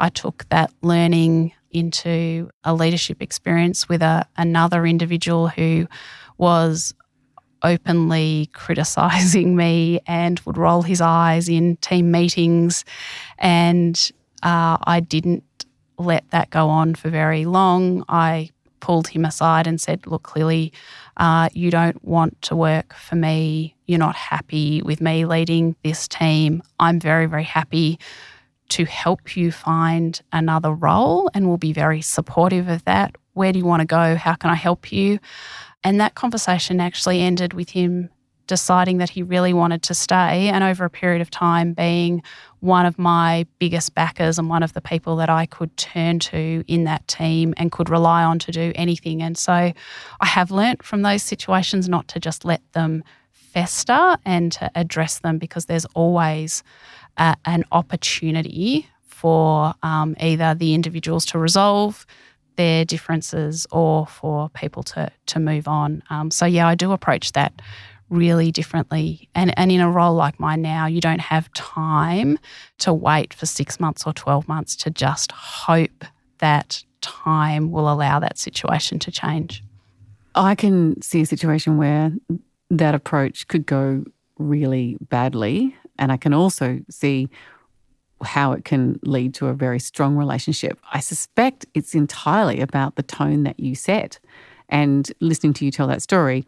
I 0.00 0.08
took 0.08 0.48
that 0.48 0.72
learning 0.82 1.52
into 1.70 2.50
a 2.64 2.74
leadership 2.74 3.22
experience 3.22 3.88
with 3.88 4.02
a, 4.02 4.26
another 4.36 4.86
individual 4.86 5.48
who 5.48 5.86
was 6.38 6.94
openly 7.62 8.50
criticizing 8.52 9.56
me 9.56 10.00
and 10.06 10.40
would 10.40 10.56
roll 10.56 10.82
his 10.82 11.00
eyes 11.00 11.48
in 11.48 11.76
team 11.76 12.10
meetings. 12.10 12.84
And 13.38 14.10
uh, 14.42 14.78
I 14.84 15.00
didn't 15.00 15.44
let 15.98 16.28
that 16.30 16.50
go 16.50 16.68
on 16.68 16.94
for 16.94 17.10
very 17.10 17.44
long. 17.44 18.04
I 18.08 18.50
pulled 18.80 19.08
him 19.08 19.24
aside 19.24 19.66
and 19.66 19.80
said, 19.80 20.06
Look, 20.06 20.22
clearly, 20.22 20.72
uh, 21.18 21.50
you 21.52 21.70
don't 21.70 22.02
want 22.02 22.40
to 22.42 22.56
work 22.56 22.94
for 22.94 23.14
me. 23.14 23.76
You're 23.86 23.98
not 23.98 24.16
happy 24.16 24.80
with 24.82 25.00
me 25.00 25.26
leading 25.26 25.76
this 25.84 26.08
team. 26.08 26.62
I'm 26.78 26.98
very, 26.98 27.26
very 27.26 27.44
happy 27.44 27.98
to 28.70 28.84
help 28.84 29.36
you 29.36 29.52
find 29.52 30.20
another 30.32 30.72
role 30.72 31.30
and 31.34 31.46
we'll 31.46 31.56
be 31.56 31.72
very 31.72 32.00
supportive 32.00 32.68
of 32.68 32.84
that. 32.84 33.14
Where 33.34 33.52
do 33.52 33.58
you 33.58 33.64
want 33.64 33.80
to 33.80 33.86
go? 33.86 34.16
How 34.16 34.34
can 34.34 34.50
I 34.50 34.54
help 34.54 34.92
you? 34.92 35.18
And 35.84 36.00
that 36.00 36.14
conversation 36.14 36.80
actually 36.80 37.20
ended 37.20 37.52
with 37.54 37.70
him 37.70 38.10
deciding 38.46 38.98
that 38.98 39.08
he 39.08 39.22
really 39.22 39.52
wanted 39.52 39.80
to 39.80 39.94
stay 39.94 40.48
and 40.48 40.64
over 40.64 40.84
a 40.84 40.90
period 40.90 41.22
of 41.22 41.30
time 41.30 41.72
being 41.72 42.20
one 42.58 42.84
of 42.84 42.98
my 42.98 43.46
biggest 43.60 43.94
backers 43.94 44.40
and 44.40 44.48
one 44.48 44.64
of 44.64 44.72
the 44.72 44.80
people 44.80 45.14
that 45.14 45.30
I 45.30 45.46
could 45.46 45.74
turn 45.76 46.18
to 46.18 46.64
in 46.66 46.82
that 46.82 47.06
team 47.06 47.54
and 47.56 47.70
could 47.70 47.88
rely 47.88 48.24
on 48.24 48.40
to 48.40 48.50
do 48.50 48.72
anything. 48.74 49.22
And 49.22 49.38
so 49.38 49.52
I 49.52 50.26
have 50.26 50.50
learnt 50.50 50.82
from 50.82 51.02
those 51.02 51.22
situations 51.22 51.88
not 51.88 52.08
to 52.08 52.18
just 52.18 52.44
let 52.44 52.60
them 52.72 53.04
fester 53.32 54.16
and 54.24 54.50
to 54.52 54.70
address 54.74 55.20
them 55.20 55.38
because 55.38 55.66
there's 55.66 55.86
always 55.94 56.64
a, 57.20 57.36
an 57.44 57.64
opportunity 57.70 58.88
for 59.02 59.74
um, 59.82 60.16
either 60.18 60.54
the 60.54 60.74
individuals 60.74 61.24
to 61.26 61.38
resolve 61.38 62.06
their 62.56 62.84
differences 62.84 63.66
or 63.70 64.06
for 64.06 64.48
people 64.50 64.82
to 64.82 65.10
to 65.26 65.38
move 65.38 65.68
on. 65.68 66.02
Um, 66.10 66.30
so 66.30 66.46
yeah, 66.46 66.66
I 66.66 66.74
do 66.74 66.92
approach 66.92 67.32
that 67.32 67.62
really 68.08 68.50
differently. 68.50 69.28
And 69.34 69.56
and 69.58 69.70
in 69.70 69.80
a 69.80 69.90
role 69.90 70.14
like 70.14 70.40
mine 70.40 70.62
now, 70.62 70.86
you 70.86 71.00
don't 71.00 71.20
have 71.20 71.52
time 71.52 72.38
to 72.78 72.92
wait 72.92 73.32
for 73.34 73.46
six 73.46 73.78
months 73.78 74.06
or 74.06 74.12
twelve 74.12 74.48
months 74.48 74.74
to 74.76 74.90
just 74.90 75.32
hope 75.32 76.04
that 76.38 76.84
time 77.00 77.70
will 77.70 77.90
allow 77.90 78.18
that 78.18 78.38
situation 78.38 78.98
to 78.98 79.10
change. 79.10 79.62
I 80.34 80.54
can 80.54 81.00
see 81.02 81.20
a 81.20 81.26
situation 81.26 81.76
where 81.76 82.12
that 82.70 82.94
approach 82.94 83.48
could 83.48 83.66
go 83.66 84.04
really 84.38 84.96
badly 85.00 85.76
and 86.00 86.10
I 86.10 86.16
can 86.16 86.34
also 86.34 86.80
see 86.90 87.28
how 88.22 88.52
it 88.52 88.64
can 88.64 88.98
lead 89.02 89.34
to 89.34 89.46
a 89.46 89.54
very 89.54 89.78
strong 89.78 90.16
relationship. 90.16 90.78
I 90.92 91.00
suspect 91.00 91.66
it's 91.74 91.94
entirely 91.94 92.60
about 92.60 92.96
the 92.96 93.02
tone 93.02 93.44
that 93.44 93.60
you 93.60 93.74
set. 93.74 94.18
And 94.68 95.10
listening 95.20 95.52
to 95.54 95.64
you 95.64 95.70
tell 95.70 95.86
that 95.86 96.02
story, 96.02 96.46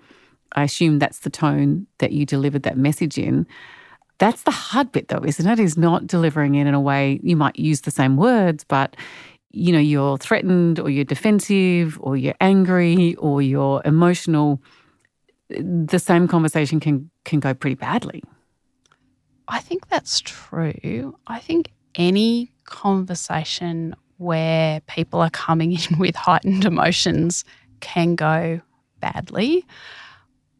I 0.54 0.64
assume 0.64 0.98
that's 0.98 1.20
the 1.20 1.30
tone 1.30 1.86
that 1.98 2.12
you 2.12 2.26
delivered 2.26 2.64
that 2.64 2.76
message 2.76 3.16
in. 3.18 3.46
That's 4.18 4.42
the 4.42 4.50
hard 4.50 4.92
bit, 4.92 5.08
though, 5.08 5.24
isn't 5.24 5.46
it? 5.46 5.58
Is 5.58 5.76
not 5.76 6.06
delivering 6.06 6.54
it 6.56 6.66
in 6.66 6.74
a 6.74 6.80
way 6.80 7.20
you 7.22 7.36
might 7.36 7.58
use 7.58 7.82
the 7.82 7.90
same 7.90 8.16
words, 8.16 8.64
but 8.64 8.96
you 9.54 9.72
know, 9.72 9.78
you're 9.78 10.16
threatened 10.16 10.78
or 10.78 10.88
you're 10.88 11.04
defensive 11.04 11.98
or 12.00 12.16
you're 12.16 12.34
angry 12.40 13.14
or 13.16 13.42
you're 13.42 13.82
emotional. 13.84 14.62
The 15.50 15.98
same 15.98 16.26
conversation 16.26 16.80
can 16.80 17.10
can 17.24 17.40
go 17.40 17.52
pretty 17.52 17.74
badly. 17.74 18.22
I 19.52 19.60
think 19.60 19.88
that's 19.88 20.22
true. 20.22 21.14
I 21.26 21.38
think 21.38 21.72
any 21.94 22.50
conversation 22.64 23.94
where 24.16 24.80
people 24.86 25.20
are 25.20 25.28
coming 25.28 25.72
in 25.72 25.98
with 25.98 26.16
heightened 26.16 26.64
emotions 26.64 27.44
can 27.80 28.14
go 28.14 28.62
badly. 29.00 29.66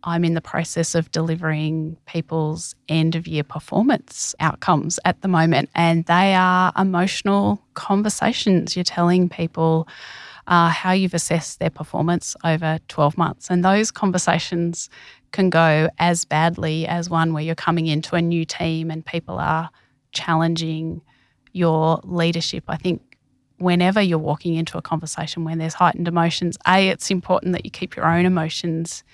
I'm 0.05 0.27
in 0.27 0.35
the 0.35 0.43
process 0.43 0.95
of 0.95 1.11
delivering 1.11 1.97
people's 2.05 2.75
end 2.87 3.15
of 3.15 3.27
year 3.27 3.45
performance 3.45 4.35
outcomes 4.41 5.01
at 5.07 5.23
the 5.23 5.29
moment, 5.29 5.71
and 5.75 6.05
they 6.05 6.35
are 6.35 6.71
emotional 6.77 7.63
conversations. 7.73 8.77
You're 8.77 8.85
telling 8.85 9.31
people 9.31 9.89
uh, 10.47 10.69
how 10.69 10.93
you've 10.93 11.15
assessed 11.15 11.59
their 11.59 11.71
performance 11.71 12.37
over 12.45 12.79
12 12.89 13.17
months, 13.17 13.51
and 13.51 13.65
those 13.65 13.91
conversations 13.91 14.89
can 15.33 15.51
go 15.51 15.89
as 15.99 16.25
badly 16.25 16.87
as 16.87 17.09
one 17.09 17.33
where 17.33 17.43
you're 17.43 17.55
coming 17.55 17.87
into 17.87 18.15
a 18.15 18.23
new 18.23 18.45
team 18.45 18.91
and 18.91 19.05
people 19.05 19.39
are 19.39 19.71
challenging 20.13 21.01
your 21.53 22.01
leadership. 22.05 22.65
I 22.69 22.77
think 22.77 23.17
whenever 23.59 24.01
you're 24.01 24.19
walking 24.19 24.55
into 24.55 24.77
a 24.77 24.83
conversation 24.83 25.45
when 25.45 25.59
there's 25.59 25.75
heightened 25.75 26.09
emotions, 26.09 26.57
A, 26.67 26.89
it's 26.89 27.11
important 27.11 27.53
that 27.53 27.65
you 27.65 27.71
keep 27.71 27.97
your 27.97 28.07
own 28.07 28.27
emotions 28.27 29.05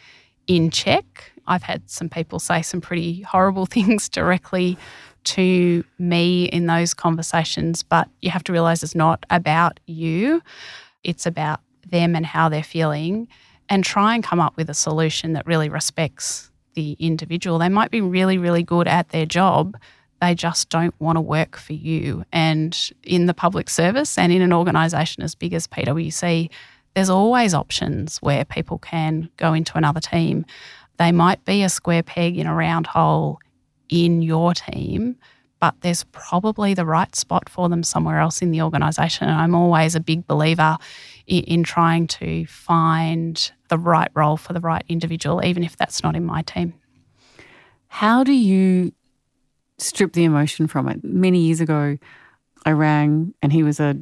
in 0.47 0.71
check. 0.71 1.33
I've 1.47 1.63
had 1.63 1.89
some 1.89 2.09
people 2.09 2.39
say 2.39 2.63
some 2.63 2.81
pretty 2.81 3.23
horrible 3.23 3.67
things 3.77 4.09
directly 4.09 4.77
to 5.25 5.85
me 5.99 6.45
in 6.47 6.67
those 6.67 6.95
conversations, 6.95 7.83
but 7.83 8.09
you 8.23 8.31
have 8.31 8.45
to 8.45 8.53
realize 8.53 8.83
it's 8.83 8.95
not 8.95 9.25
about 9.31 9.79
you, 9.87 10.43
it's 11.05 11.27
about 11.27 11.61
them 11.87 12.15
and 12.15 12.27
how 12.27 12.49
they're 12.49 12.63
feeling, 12.63 13.29
and 13.69 13.85
try 13.85 14.15
and 14.15 14.25
come 14.25 14.41
up 14.41 14.57
with 14.57 14.71
a 14.71 14.75
solution 14.75 15.33
that 15.35 15.47
really 15.47 15.69
respects 15.69 16.51
the 16.75 16.93
individual. 16.99 17.59
They 17.59 17.69
might 17.69 17.91
be 17.91 18.01
really, 18.01 18.39
really 18.39 18.63
good 18.63 18.89
at 18.89 19.09
their 19.11 19.27
job. 19.27 19.77
They 20.21 20.35
just 20.35 20.69
don't 20.69 20.95
want 21.01 21.17
to 21.17 21.21
work 21.21 21.57
for 21.57 21.73
you. 21.73 22.25
And 22.33 22.77
in 23.03 23.27
the 23.27 23.35
public 23.35 23.71
service 23.71 24.19
and 24.19 24.33
in 24.33 24.43
an 24.43 24.53
organisation 24.53 25.23
as 25.23 25.35
big 25.35 25.55
as 25.55 25.67
PwC, 25.67 26.51
there's 26.95 27.11
always 27.11 27.55
options 27.55 28.19
where 28.19 28.45
people 28.45 28.79
can 28.79 29.31
go 29.37 29.53
into 29.55 29.79
another 29.79 30.01
team. 30.01 30.45
They 30.99 31.13
might 31.13 31.45
be 31.45 31.63
a 31.63 31.69
square 31.69 32.03
peg 32.03 32.39
in 32.39 32.47
a 32.47 32.55
round 32.55 32.87
hole 32.87 33.39
in 33.89 34.23
your 34.23 34.55
team, 34.55 35.17
but 35.61 35.75
there's 35.81 36.05
probably 36.05 36.75
the 36.75 36.87
right 36.87 37.15
spot 37.17 37.49
for 37.49 37.69
them 37.69 37.83
somewhere 37.83 38.19
else 38.21 38.43
in 38.43 38.51
the 38.51 38.63
organisation. 38.63 39.29
And 39.29 39.39
I'm 39.39 39.55
always 39.55 39.95
a 39.95 40.01
big 40.01 40.27
believer 40.27 40.77
in, 41.27 41.45
in, 41.45 41.63
trying 41.63 42.07
to 42.07 42.47
find 42.47 43.51
the 43.69 43.79
right 43.79 44.11
role 44.15 44.37
for 44.37 44.53
the 44.53 44.61
right 44.61 44.85
individual, 44.89 45.45
even 45.45 45.65
if 45.65 45.77
that's 45.77 46.03
not 46.03 46.15
in 46.15 46.25
my 46.25 46.43
team. 46.43 46.75
How 47.89 48.23
do 48.23 48.33
you 48.33 48.93
strip 49.79 50.13
the 50.13 50.25
emotion 50.25 50.67
from 50.67 50.89
it? 50.89 51.03
Many 51.03 51.41
years 51.41 51.61
ago, 51.61 51.99
I 52.65 52.73
rang, 52.73 53.35
and 53.43 53.53
he 53.53 53.63
was 53.63 53.81
a 53.81 53.97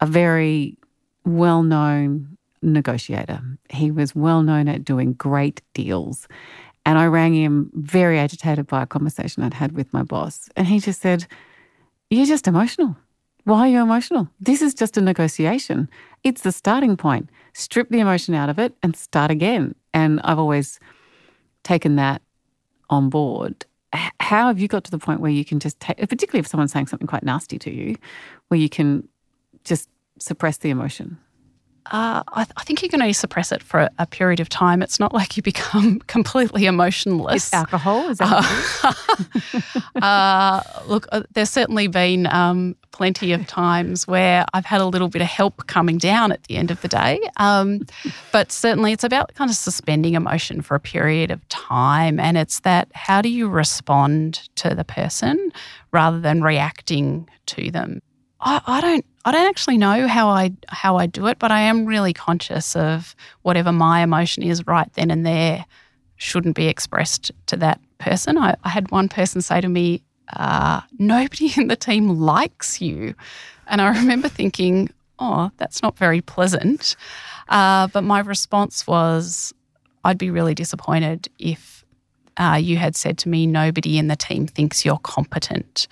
a 0.00 0.06
very 0.06 0.76
well 1.24 1.62
known 1.62 2.36
negotiator. 2.62 3.40
He 3.70 3.90
was 3.90 4.14
well 4.14 4.42
known 4.42 4.68
at 4.68 4.84
doing 4.84 5.12
great 5.14 5.62
deals. 5.72 6.28
And 6.86 6.98
I 6.98 7.06
rang 7.06 7.34
him 7.34 7.70
very 7.74 8.18
agitated 8.18 8.66
by 8.66 8.82
a 8.82 8.86
conversation 8.86 9.42
I'd 9.42 9.54
had 9.54 9.72
with 9.72 9.92
my 9.92 10.02
boss. 10.02 10.48
And 10.56 10.66
he 10.66 10.80
just 10.80 11.00
said, 11.00 11.26
You're 12.10 12.26
just 12.26 12.46
emotional. 12.46 12.96
Why 13.44 13.60
are 13.60 13.68
you 13.68 13.82
emotional? 13.82 14.28
This 14.40 14.62
is 14.62 14.72
just 14.72 14.96
a 14.96 15.02
negotiation. 15.02 15.88
It's 16.22 16.42
the 16.42 16.52
starting 16.52 16.96
point. 16.96 17.28
Strip 17.52 17.90
the 17.90 18.00
emotion 18.00 18.34
out 18.34 18.48
of 18.48 18.58
it 18.58 18.74
and 18.82 18.96
start 18.96 19.30
again. 19.30 19.74
And 19.92 20.20
I've 20.24 20.38
always 20.38 20.80
taken 21.62 21.96
that 21.96 22.22
on 22.88 23.10
board. 23.10 23.66
How 24.20 24.48
have 24.48 24.58
you 24.58 24.66
got 24.66 24.84
to 24.84 24.90
the 24.90 24.98
point 24.98 25.20
where 25.20 25.30
you 25.30 25.44
can 25.44 25.60
just 25.60 25.78
take, 25.78 25.98
particularly 25.98 26.40
if 26.40 26.46
someone's 26.46 26.72
saying 26.72 26.86
something 26.86 27.06
quite 27.06 27.22
nasty 27.22 27.58
to 27.60 27.70
you, 27.70 27.96
where 28.48 28.58
you 28.58 28.68
can 28.68 29.06
just 29.62 29.88
suppress 30.18 30.56
the 30.56 30.70
emotion? 30.70 31.18
Uh, 31.86 32.22
I, 32.28 32.44
th- 32.44 32.52
I, 32.56 32.64
think 32.64 32.82
you 32.82 32.88
can 32.88 33.02
only 33.02 33.12
suppress 33.12 33.52
it 33.52 33.62
for 33.62 33.80
a, 33.80 33.90
a, 33.98 34.06
period 34.06 34.40
of 34.40 34.48
time. 34.48 34.82
It's 34.82 34.98
not 34.98 35.12
like 35.12 35.36
you 35.36 35.42
become 35.42 35.98
completely 36.06 36.64
emotionless. 36.64 37.48
Is 37.48 37.52
alcohol? 37.52 38.08
Is 38.08 38.18
that 38.18 39.02
uh, 39.62 40.00
uh, 40.02 40.62
look, 40.86 41.06
uh, 41.12 41.24
there's 41.34 41.50
certainly 41.50 41.86
been 41.88 42.26
um, 42.28 42.74
plenty 42.90 43.32
of 43.32 43.46
times 43.46 44.08
where 44.08 44.46
I've 44.54 44.64
had 44.64 44.80
a 44.80 44.86
little 44.86 45.08
bit 45.08 45.20
of 45.20 45.28
help 45.28 45.66
coming 45.66 45.98
down 45.98 46.32
at 46.32 46.44
the 46.44 46.56
end 46.56 46.70
of 46.70 46.80
the 46.80 46.88
day. 46.88 47.20
Um, 47.36 47.86
but 48.32 48.50
certainly 48.50 48.92
it's 48.92 49.04
about 49.04 49.34
kind 49.34 49.50
of 49.50 49.56
suspending 49.56 50.14
emotion 50.14 50.62
for 50.62 50.76
a 50.76 50.80
period 50.80 51.30
of 51.30 51.46
time. 51.50 52.18
And 52.18 52.38
it's 52.38 52.60
that 52.60 52.88
how 52.94 53.20
do 53.20 53.28
you 53.28 53.46
respond 53.46 54.48
to 54.56 54.74
the 54.74 54.84
person 54.84 55.52
rather 55.92 56.18
than 56.18 56.42
reacting 56.42 57.28
to 57.46 57.70
them? 57.70 58.00
I, 58.40 58.62
I 58.66 58.80
don't 58.80 59.06
I 59.24 59.32
don't 59.32 59.48
actually 59.48 59.78
know 59.78 60.06
how 60.06 60.28
I 60.28 60.52
how 60.68 60.96
I 60.96 61.06
do 61.06 61.26
it, 61.28 61.38
but 61.38 61.50
I 61.50 61.60
am 61.60 61.86
really 61.86 62.12
conscious 62.12 62.76
of 62.76 63.16
whatever 63.42 63.72
my 63.72 64.02
emotion 64.02 64.42
is 64.42 64.66
right 64.66 64.92
then 64.94 65.10
and 65.10 65.24
there 65.24 65.64
shouldn't 66.16 66.56
be 66.56 66.66
expressed 66.66 67.32
to 67.46 67.56
that 67.56 67.80
person. 67.98 68.38
I, 68.38 68.56
I 68.64 68.68
had 68.68 68.90
one 68.90 69.08
person 69.08 69.40
say 69.40 69.60
to 69.60 69.68
me, 69.68 70.02
uh, 70.34 70.82
"Nobody 70.98 71.52
in 71.56 71.68
the 71.68 71.76
team 71.76 72.08
likes 72.08 72.80
you," 72.80 73.14
and 73.66 73.80
I 73.80 73.88
remember 73.98 74.28
thinking, 74.28 74.90
"Oh, 75.18 75.50
that's 75.56 75.82
not 75.82 75.96
very 75.98 76.20
pleasant." 76.20 76.96
Uh, 77.48 77.88
but 77.88 78.02
my 78.04 78.20
response 78.20 78.86
was, 78.86 79.54
"I'd 80.04 80.18
be 80.18 80.30
really 80.30 80.54
disappointed 80.54 81.28
if 81.38 81.84
uh, 82.36 82.58
you 82.60 82.76
had 82.76 82.96
said 82.96 83.16
to 83.18 83.28
me, 83.28 83.46
nobody 83.46 83.96
in 83.96 84.08
the 84.08 84.16
team 84.16 84.46
thinks 84.46 84.84
you're 84.84 84.98
competent." 84.98 85.88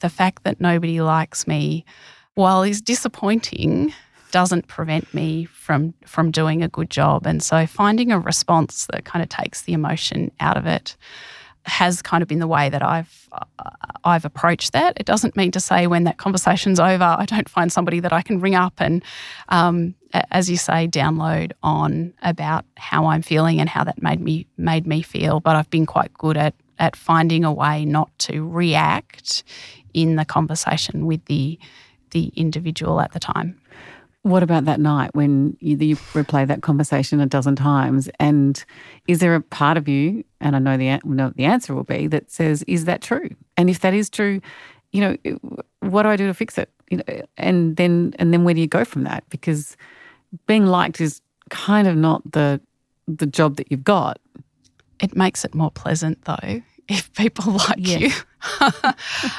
The 0.00 0.08
fact 0.08 0.44
that 0.44 0.60
nobody 0.60 1.00
likes 1.00 1.46
me, 1.46 1.84
while 2.34 2.62
is 2.62 2.80
disappointing, 2.80 3.92
doesn't 4.30 4.68
prevent 4.68 5.12
me 5.14 5.44
from 5.46 5.94
from 6.04 6.30
doing 6.30 6.62
a 6.62 6.68
good 6.68 6.90
job. 6.90 7.26
And 7.26 7.42
so 7.42 7.66
finding 7.66 8.12
a 8.12 8.18
response 8.18 8.86
that 8.90 9.04
kind 9.04 9.22
of 9.22 9.28
takes 9.28 9.62
the 9.62 9.72
emotion 9.72 10.30
out 10.40 10.56
of 10.56 10.66
it 10.66 10.96
has 11.64 12.00
kind 12.00 12.22
of 12.22 12.28
been 12.28 12.38
the 12.38 12.46
way 12.46 12.68
that 12.68 12.82
I've 12.82 13.28
uh, 13.32 13.70
I've 14.04 14.24
approached 14.24 14.72
that. 14.72 14.94
It 14.98 15.06
doesn't 15.06 15.36
mean 15.36 15.50
to 15.50 15.60
say 15.60 15.86
when 15.86 16.04
that 16.04 16.16
conversation's 16.16 16.78
over, 16.78 17.16
I 17.18 17.24
don't 17.26 17.48
find 17.48 17.72
somebody 17.72 18.00
that 18.00 18.12
I 18.12 18.22
can 18.22 18.40
ring 18.40 18.54
up 18.54 18.74
and, 18.78 19.02
um, 19.48 19.94
as 20.30 20.48
you 20.48 20.56
say, 20.56 20.86
download 20.86 21.52
on 21.62 22.14
about 22.22 22.64
how 22.76 23.06
I'm 23.06 23.22
feeling 23.22 23.60
and 23.60 23.68
how 23.68 23.82
that 23.84 24.00
made 24.00 24.20
me 24.20 24.46
made 24.56 24.86
me 24.86 25.02
feel. 25.02 25.40
But 25.40 25.56
I've 25.56 25.70
been 25.70 25.86
quite 25.86 26.12
good 26.14 26.36
at 26.36 26.54
at 26.78 26.94
finding 26.94 27.44
a 27.44 27.52
way 27.52 27.84
not 27.84 28.10
to 28.18 28.46
react 28.46 29.42
in 29.96 30.14
the 30.16 30.24
conversation 30.24 31.06
with 31.06 31.24
the 31.24 31.58
the 32.10 32.30
individual 32.36 33.00
at 33.00 33.12
the 33.12 33.18
time. 33.18 33.60
What 34.22 34.42
about 34.42 34.64
that 34.66 34.78
night 34.80 35.14
when 35.14 35.56
you, 35.60 35.76
you, 35.76 35.96
replay 35.96 36.46
that 36.46 36.62
conversation 36.62 37.20
a 37.20 37.26
dozen 37.26 37.56
times? 37.56 38.08
And 38.20 38.62
is 39.08 39.20
there 39.20 39.34
a 39.34 39.40
part 39.40 39.76
of 39.76 39.88
you, 39.88 40.24
and 40.40 40.54
I 40.54 40.58
know 40.58 40.76
the 40.76 41.00
know 41.04 41.32
the 41.34 41.44
answer 41.44 41.74
will 41.74 41.84
be 41.84 42.06
that 42.08 42.30
says, 42.30 42.62
"Is 42.68 42.84
that 42.84 43.02
true?" 43.02 43.30
And 43.56 43.70
if 43.70 43.80
that 43.80 43.94
is 43.94 44.10
true, 44.10 44.40
you 44.92 45.00
know, 45.00 45.38
what 45.80 46.02
do 46.02 46.10
I 46.10 46.16
do 46.16 46.26
to 46.26 46.34
fix 46.34 46.58
it? 46.58 46.70
You 46.90 46.98
know, 46.98 47.22
and 47.36 47.76
then 47.76 48.14
and 48.18 48.32
then 48.32 48.44
where 48.44 48.54
do 48.54 48.60
you 48.60 48.66
go 48.66 48.84
from 48.84 49.04
that? 49.04 49.24
Because 49.30 49.76
being 50.46 50.66
liked 50.66 51.00
is 51.00 51.22
kind 51.50 51.88
of 51.88 51.96
not 51.96 52.20
the 52.32 52.60
the 53.08 53.26
job 53.26 53.56
that 53.56 53.70
you've 53.70 53.84
got. 53.84 54.18
It 55.00 55.16
makes 55.16 55.44
it 55.44 55.54
more 55.54 55.70
pleasant, 55.70 56.24
though 56.24 56.62
if 56.88 57.12
people 57.14 57.52
like 57.68 57.76
yeah. 57.78 57.98
you. 57.98 58.10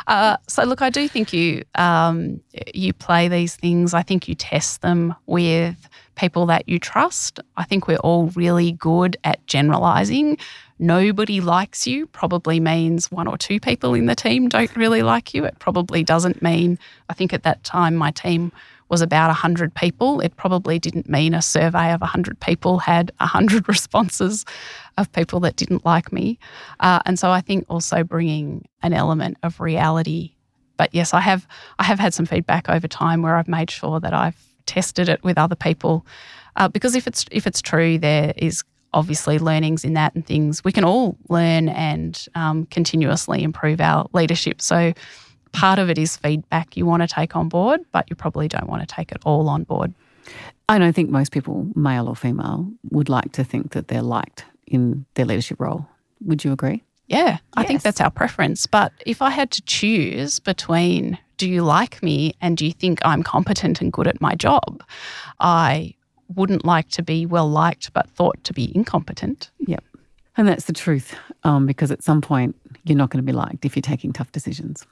uh, 0.08 0.38
so 0.48 0.64
look, 0.64 0.82
I 0.82 0.90
do 0.90 1.08
think 1.08 1.34
you 1.34 1.64
um, 1.76 2.42
you 2.74 2.94
play 2.94 3.28
these 3.28 3.56
things. 3.56 3.94
I 3.94 4.02
think 4.02 4.28
you 4.28 4.36
test 4.36 4.82
them 4.82 5.16
with 5.26 5.90
people 6.16 6.48
that 6.48 6.68
you 6.68 6.80
trust. 6.80 7.40
I 7.58 7.64
think 7.64 7.88
we're 7.88 7.98
all 7.98 8.28
really 8.28 8.74
good 8.74 9.18
at 9.24 9.46
generalizing. 9.48 10.38
Nobody 10.80 11.42
likes 11.42 11.88
you 11.88 12.08
probably 12.08 12.60
means 12.60 13.12
one 13.12 13.28
or 13.28 13.38
two 13.38 13.60
people 13.60 13.94
in 13.94 14.08
the 14.08 14.16
team 14.16 14.50
don't 14.50 14.76
really 14.76 15.04
like 15.04 15.34
you. 15.34 15.46
It 15.46 15.58
probably 15.60 16.04
doesn't 16.04 16.42
mean. 16.42 16.78
I 17.10 17.14
think 17.14 17.34
at 17.34 17.44
that 17.44 17.64
time 17.64 17.96
my 17.96 18.12
team 18.12 18.52
was 18.90 19.02
about 19.02 19.28
100 19.28 19.74
people. 19.74 20.20
It 20.22 20.36
probably 20.38 20.80
didn't 20.80 21.10
mean 21.10 21.34
a 21.34 21.42
survey 21.42 21.92
of 21.94 22.02
100 22.02 22.40
people 22.40 22.80
had 22.80 23.12
100 23.20 23.68
responses 23.70 24.46
of 24.98 25.12
people 25.12 25.40
that 25.42 25.56
didn't 25.56 25.86
like 25.86 26.12
me. 26.12 26.40
Uh, 26.80 27.00
and 27.06 27.18
so 27.20 27.32
I 27.32 27.42
think 27.42 27.66
also 27.70 28.04
bringing 28.04 28.68
an 28.82 28.94
element 28.94 29.38
of 29.44 29.60
reality. 29.60 30.34
But 30.78 30.94
yes, 30.94 31.14
I 31.14 31.22
have 31.22 31.48
I 31.80 31.84
have 31.84 32.00
had 32.00 32.14
some 32.14 32.26
feedback 32.26 32.70
over 32.70 32.88
time 32.88 33.22
where 33.22 33.36
I've 33.36 33.48
made 33.48 33.72
sure 33.72 34.00
that 34.00 34.14
I've 34.14 34.38
tested 34.66 35.10
it 35.10 35.24
with 35.24 35.38
other 35.38 35.56
people 35.56 36.06
uh, 36.58 36.68
because 36.68 36.96
if 36.96 37.08
it's 37.08 37.26
if 37.32 37.48
it's 37.48 37.62
true, 37.62 37.98
there 37.98 38.34
is 38.36 38.64
obviously 38.94 39.38
learnings 39.38 39.84
in 39.84 39.94
that 39.94 40.16
and 40.16 40.26
things. 40.26 40.64
We 40.64 40.72
can 40.72 40.84
all 40.84 41.18
learn 41.30 41.70
and 41.70 42.26
um, 42.36 42.66
continuously 42.66 43.44
improve 43.44 43.80
our 43.80 44.08
leadership. 44.14 44.62
So 44.62 44.94
part 45.52 45.78
of 45.78 45.90
it 45.90 45.98
is 45.98 46.18
feedback 46.18 46.76
you 46.76 46.86
want 46.86 47.04
to 47.04 47.08
take 47.08 47.36
on 47.36 47.48
board, 47.50 47.82
but 47.92 48.10
you 48.10 48.16
probably 48.16 48.48
don't 48.48 48.68
want 48.68 48.88
to 48.88 48.88
take 48.88 49.12
it 49.12 49.18
all 49.24 49.50
on 49.50 49.64
board. 49.64 49.94
I 50.70 50.80
don't 50.80 50.94
think 50.94 51.10
most 51.10 51.32
people, 51.32 51.68
male 51.76 52.08
or 52.08 52.16
female, 52.16 52.70
would 52.90 53.08
like 53.08 53.32
to 53.34 53.44
think 53.44 53.72
that 53.72 53.88
they're 53.88 54.02
liked 54.02 54.46
in 54.68 55.06
their 55.16 55.26
leadership 55.26 55.60
role. 55.60 55.88
Would 56.26 56.44
you 56.44 56.52
agree? 56.52 56.84
Yeah, 57.08 57.38
I 57.54 57.64
think 57.64 57.82
that's 57.84 58.02
our 58.02 58.12
preference. 58.12 58.68
But 58.68 58.92
if 59.06 59.22
I 59.22 59.30
had 59.30 59.50
to 59.52 59.62
choose 59.62 60.40
between 60.40 61.18
do 61.38 61.48
you 61.50 61.64
like 61.64 62.02
me 62.04 62.34
and 62.42 62.58
do 62.58 62.66
you 62.66 62.74
think 62.74 63.00
I'm 63.06 63.24
competent 63.24 63.80
and 63.80 63.94
good 63.94 64.08
at 64.08 64.20
my 64.20 64.36
job, 64.36 64.84
I 65.40 65.94
wouldn't 66.36 66.66
like 66.66 66.90
to 66.90 67.04
be 67.04 67.26
well 67.26 67.50
liked 67.50 67.94
but 67.94 68.10
thought 68.10 68.44
to 68.44 68.54
be 68.54 68.76
incompetent. 68.76 69.50
Yep. 69.60 69.84
And 70.36 70.48
that's 70.48 70.66
the 70.66 70.74
truth 70.74 71.16
um, 71.44 71.66
because 71.66 71.92
at 71.92 72.04
some 72.04 72.22
point 72.22 72.56
you're 72.84 72.98
not 72.98 73.10
going 73.10 73.24
to 73.24 73.26
be 73.26 73.36
liked 73.36 73.66
if 73.66 73.76
you're 73.76 73.82
taking 73.82 74.12
tough 74.12 74.32
decisions. 74.32 74.86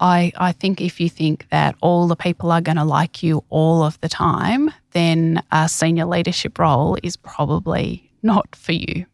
I, 0.00 0.32
I 0.36 0.50
think 0.50 0.80
if 0.80 0.98
you 0.98 1.08
think 1.08 1.46
that 1.50 1.76
all 1.80 2.08
the 2.08 2.16
people 2.16 2.50
are 2.50 2.60
going 2.60 2.78
to 2.78 2.84
like 2.84 3.22
you 3.22 3.44
all 3.48 3.84
of 3.84 4.00
the 4.00 4.08
time, 4.08 4.72
then 4.90 5.40
a 5.52 5.68
senior 5.68 6.04
leadership 6.04 6.58
role 6.58 6.98
is 7.04 7.16
probably 7.16 8.07
not 8.22 8.54
for 8.54 8.72
you. 8.72 9.06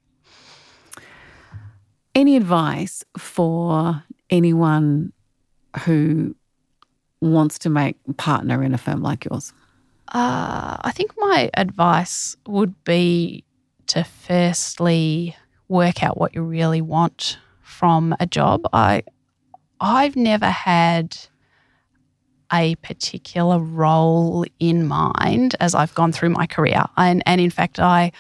Any 2.15 2.37
advice 2.37 3.05
for 3.19 4.03
anyone 4.31 5.13
who 5.85 6.37
wants 7.21 7.59
to 7.61 7.71
make 7.71 7.97
partner 8.17 8.63
in 8.63 8.75
a 8.75 8.79
firm 8.79 9.03
like 9.03 9.25
yours? 9.25 9.53
Uh, 10.09 10.77
I 10.81 10.93
think 10.95 11.13
my 11.17 11.51
advice 11.55 12.37
would 12.47 12.85
be 12.85 13.45
to 13.87 14.05
firstly 14.05 15.37
work 15.69 16.03
out 16.03 16.19
what 16.19 16.35
you 16.35 16.43
really 16.43 16.81
want 16.81 17.39
from 17.63 18.15
a 18.21 18.27
job. 18.27 18.63
I 18.73 19.03
I've 19.81 20.17
never 20.17 20.47
had 20.47 21.17
a 22.53 22.77
particular 22.77 23.59
role 23.59 24.45
in 24.61 24.87
mind 24.87 25.57
as 25.61 25.75
I've 25.75 25.95
gone 25.95 26.13
through 26.13 26.31
my 26.31 26.47
career. 26.47 26.85
And, 26.97 27.23
and 27.27 27.41
in 27.41 27.51
fact, 27.51 27.81
I 27.81 28.13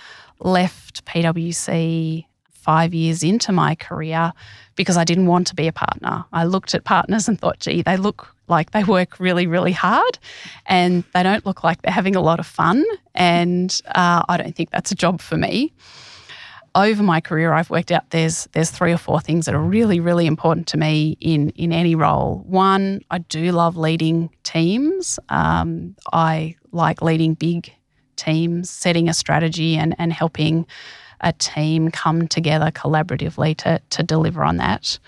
left 0.45 1.05
PwC 1.05 2.27
five 2.53 2.95
years 2.95 3.23
into 3.23 3.53
my 3.53 3.75
career 3.75 4.33
because 4.77 4.97
I 4.97 5.05
didn't 5.05 5.27
want 5.27 5.49
to 5.49 5.55
be 5.55 5.67
a 5.67 5.73
partner. 5.73 6.25
I 6.33 6.45
looked 6.45 6.75
at 6.75 6.85
partners 6.85 7.29
and 7.29 7.39
thought, 7.39 7.59
gee, 7.59 7.83
they 7.83 7.97
look 7.97 8.35
like 8.49 8.71
they 8.71 8.85
work 8.85 9.19
really, 9.19 9.47
really 9.47 9.73
hard 9.73 10.19
and 10.67 11.05
they 11.13 11.23
don't 11.23 11.45
look 11.45 11.65
like 11.65 11.83
they're 11.83 11.93
having 11.93 12.17
a 12.17 12.21
lot 12.21 12.41
of 12.41 12.47
fun. 12.47 12.85
And 13.15 13.79
uh, 13.95 14.23
I 14.29 14.37
don't 14.37 14.55
think 14.55 14.71
that's 14.71 14.93
a 14.93 14.95
job 14.95 15.21
for 15.21 15.37
me 15.37 15.73
over 16.75 17.03
my 17.03 17.21
career, 17.21 17.53
I've 17.53 17.71
worked 17.71 17.93
out 17.93 18.11
there's 18.11 18.49
there's 18.53 18.71
three 18.71 18.93
or 18.93 18.97
four 18.97 19.21
things 19.21 19.47
that 19.47 19.55
are 19.55 19.61
really 19.61 20.01
really 20.01 20.27
important 20.27 20.67
to 20.69 20.77
me 20.77 21.17
in 21.21 21.51
in 21.51 21.73
any 21.73 21.95
role. 21.95 22.43
One, 22.47 23.01
I 23.11 23.19
do 23.19 23.53
love 23.53 23.77
leading 23.77 24.31
teams. 24.43 25.19
Um, 25.29 25.95
I 26.13 26.57
like 26.73 27.03
leading 27.03 27.35
big 27.35 27.73
teams, 28.17 28.71
setting 28.71 29.09
a 29.09 29.15
strategy 29.15 29.77
and 29.77 29.95
and 29.99 30.13
helping 30.13 30.67
a 31.21 31.33
team 31.33 31.91
come 31.91 32.29
together 32.29 32.71
collaboratively 32.71 33.57
to 33.59 33.81
to 33.91 34.03
deliver 34.03 34.45
on 34.45 34.59
that. 34.59 34.99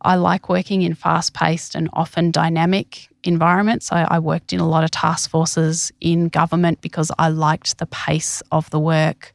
I 0.00 0.14
like 0.14 0.48
working 0.48 0.82
in 0.82 0.94
fast 0.94 1.34
paced 1.34 1.74
and 1.74 1.90
often 1.92 2.30
dynamic 2.30 3.08
environments. 3.24 3.90
I, 3.90 4.04
I, 4.04 4.20
worked 4.20 4.52
in 4.52 4.60
a 4.60 4.68
lot 4.68 4.84
of 4.84 4.92
task 4.92 5.28
forces 5.28 5.90
in 6.00 6.28
government 6.28 6.80
because 6.80 7.10
I 7.18 7.30
liked 7.30 7.78
the 7.78 7.86
pace 7.86 8.40
of 8.52 8.70
the 8.70 8.78
work 8.78 9.34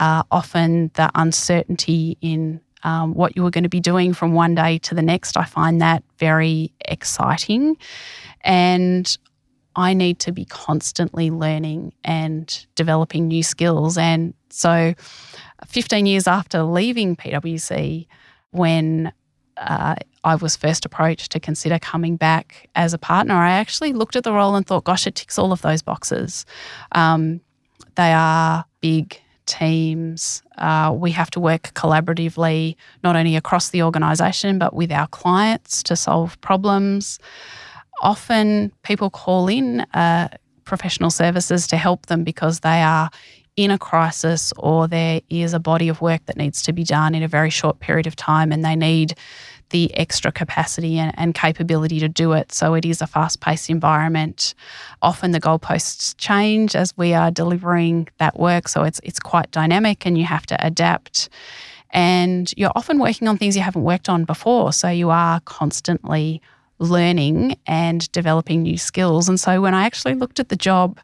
uh, 0.00 0.22
often 0.30 0.90
the 0.94 1.10
uncertainty 1.14 2.16
in 2.20 2.60
um, 2.82 3.14
what 3.14 3.36
you 3.36 3.42
were 3.42 3.50
going 3.50 3.64
to 3.64 3.70
be 3.70 3.80
doing 3.80 4.14
from 4.14 4.32
one 4.32 4.54
day 4.54 4.78
to 4.78 4.94
the 4.94 5.02
next. 5.02 5.36
I 5.36 5.44
find 5.44 5.80
that 5.82 6.02
very 6.18 6.72
exciting. 6.86 7.76
And 8.40 9.16
I 9.80 9.94
need 9.94 10.18
to 10.20 10.32
be 10.32 10.44
constantly 10.44 11.30
learning 11.30 11.92
and 12.04 12.66
developing 12.74 13.28
new 13.28 13.42
skills. 13.42 13.98
And 13.98 14.34
so, 14.50 14.94
15 15.66 16.06
years 16.06 16.26
after 16.26 16.62
leaving 16.62 17.16
PwC, 17.16 18.06
when 18.50 19.12
uh, 19.56 19.94
I 20.24 20.34
was 20.36 20.56
first 20.56 20.84
approached 20.84 21.32
to 21.32 21.40
consider 21.40 21.78
coming 21.78 22.16
back 22.16 22.68
as 22.74 22.92
a 22.94 22.98
partner, 22.98 23.34
I 23.34 23.52
actually 23.52 23.92
looked 23.92 24.16
at 24.16 24.24
the 24.24 24.32
role 24.32 24.54
and 24.54 24.66
thought, 24.66 24.84
gosh, 24.84 25.06
it 25.06 25.14
ticks 25.14 25.38
all 25.38 25.52
of 25.52 25.62
those 25.62 25.82
boxes. 25.82 26.46
Um, 26.92 27.40
they 27.96 28.12
are 28.12 28.64
big 28.80 29.20
teams. 29.46 30.42
Uh, 30.58 30.94
we 30.96 31.10
have 31.10 31.30
to 31.30 31.40
work 31.40 31.74
collaboratively, 31.74 32.76
not 33.02 33.16
only 33.16 33.36
across 33.36 33.70
the 33.70 33.82
organisation, 33.82 34.58
but 34.58 34.74
with 34.74 34.92
our 34.92 35.08
clients 35.08 35.82
to 35.84 35.96
solve 35.96 36.40
problems. 36.40 37.18
Often 38.00 38.72
people 38.82 39.10
call 39.10 39.48
in 39.48 39.80
uh, 39.94 40.28
professional 40.64 41.10
services 41.10 41.66
to 41.68 41.76
help 41.76 42.06
them 42.06 42.24
because 42.24 42.60
they 42.60 42.82
are 42.82 43.10
in 43.56 43.70
a 43.70 43.78
crisis 43.78 44.52
or 44.56 44.88
there 44.88 45.20
is 45.28 45.52
a 45.52 45.58
body 45.58 45.88
of 45.88 46.00
work 46.00 46.24
that 46.26 46.36
needs 46.36 46.62
to 46.62 46.72
be 46.72 46.84
done 46.84 47.14
in 47.14 47.22
a 47.22 47.28
very 47.28 47.50
short 47.50 47.80
period 47.80 48.06
of 48.06 48.16
time 48.16 48.52
and 48.52 48.64
they 48.64 48.76
need 48.76 49.14
the 49.70 49.94
extra 49.94 50.32
capacity 50.32 50.98
and, 50.98 51.12
and 51.16 51.34
capability 51.34 52.00
to 52.00 52.08
do 52.08 52.32
it. 52.32 52.52
So 52.52 52.74
it 52.74 52.84
is 52.84 53.00
a 53.00 53.06
fast 53.06 53.40
paced 53.40 53.70
environment. 53.70 54.54
Often 55.02 55.30
the 55.32 55.40
goalposts 55.40 56.14
change 56.18 56.74
as 56.74 56.96
we 56.96 57.14
are 57.14 57.30
delivering 57.30 58.08
that 58.18 58.38
work. 58.38 58.68
So 58.68 58.82
it's, 58.82 59.00
it's 59.02 59.20
quite 59.20 59.50
dynamic 59.50 60.06
and 60.06 60.18
you 60.18 60.24
have 60.24 60.46
to 60.46 60.66
adapt. 60.66 61.28
And 61.90 62.52
you're 62.56 62.72
often 62.74 62.98
working 62.98 63.28
on 63.28 63.36
things 63.36 63.56
you 63.56 63.62
haven't 63.62 63.82
worked 63.82 64.08
on 64.08 64.24
before. 64.24 64.72
So 64.72 64.88
you 64.88 65.10
are 65.10 65.40
constantly 65.40 66.40
learning 66.80 67.56
and 67.66 68.10
developing 68.10 68.62
new 68.62 68.78
skills. 68.78 69.28
And 69.28 69.38
so 69.38 69.60
when 69.60 69.74
I 69.74 69.84
actually 69.84 70.14
looked 70.14 70.40
at 70.40 70.48
the 70.48 70.56
job 70.56 70.98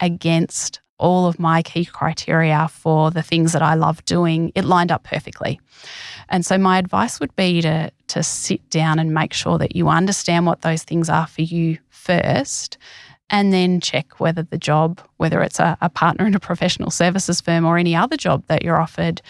against 0.00 0.80
all 0.98 1.26
of 1.26 1.38
my 1.38 1.62
key 1.62 1.86
criteria 1.86 2.68
for 2.68 3.10
the 3.10 3.22
things 3.22 3.54
that 3.54 3.62
I 3.62 3.74
love 3.74 4.04
doing, 4.04 4.52
it 4.54 4.64
lined 4.64 4.92
up 4.92 5.04
perfectly. 5.04 5.58
And 6.28 6.44
so 6.44 6.58
my 6.58 6.78
advice 6.78 7.18
would 7.20 7.34
be 7.36 7.62
to 7.62 7.90
to 8.08 8.22
sit 8.24 8.68
down 8.70 8.98
and 8.98 9.14
make 9.14 9.32
sure 9.32 9.56
that 9.56 9.76
you 9.76 9.88
understand 9.88 10.44
what 10.44 10.62
those 10.62 10.82
things 10.82 11.08
are 11.08 11.28
for 11.28 11.42
you 11.42 11.78
first 11.90 12.76
and 13.30 13.52
then 13.52 13.80
check 13.80 14.18
whether 14.18 14.42
the 14.42 14.58
job, 14.58 15.00
whether 15.18 15.40
it's 15.40 15.60
a, 15.60 15.78
a 15.80 15.88
partner 15.88 16.26
in 16.26 16.34
a 16.34 16.40
professional 16.40 16.90
services 16.90 17.40
firm 17.40 17.64
or 17.64 17.78
any 17.78 17.94
other 17.94 18.16
job 18.16 18.42
that 18.48 18.62
you're 18.64 18.80
offered, 18.80 19.22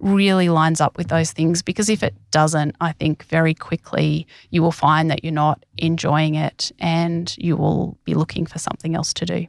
really 0.00 0.48
lines 0.48 0.80
up 0.80 0.96
with 0.96 1.08
those 1.08 1.32
things 1.32 1.62
because 1.62 1.88
if 1.88 2.02
it 2.02 2.14
doesn't, 2.30 2.76
I 2.80 2.92
think 2.92 3.24
very 3.24 3.54
quickly 3.54 4.26
you 4.50 4.62
will 4.62 4.72
find 4.72 5.10
that 5.10 5.24
you're 5.24 5.32
not 5.32 5.64
enjoying 5.78 6.34
it 6.34 6.72
and 6.78 7.34
you 7.38 7.56
will 7.56 7.98
be 8.04 8.14
looking 8.14 8.46
for 8.46 8.58
something 8.58 8.94
else 8.94 9.12
to 9.14 9.26
do. 9.26 9.46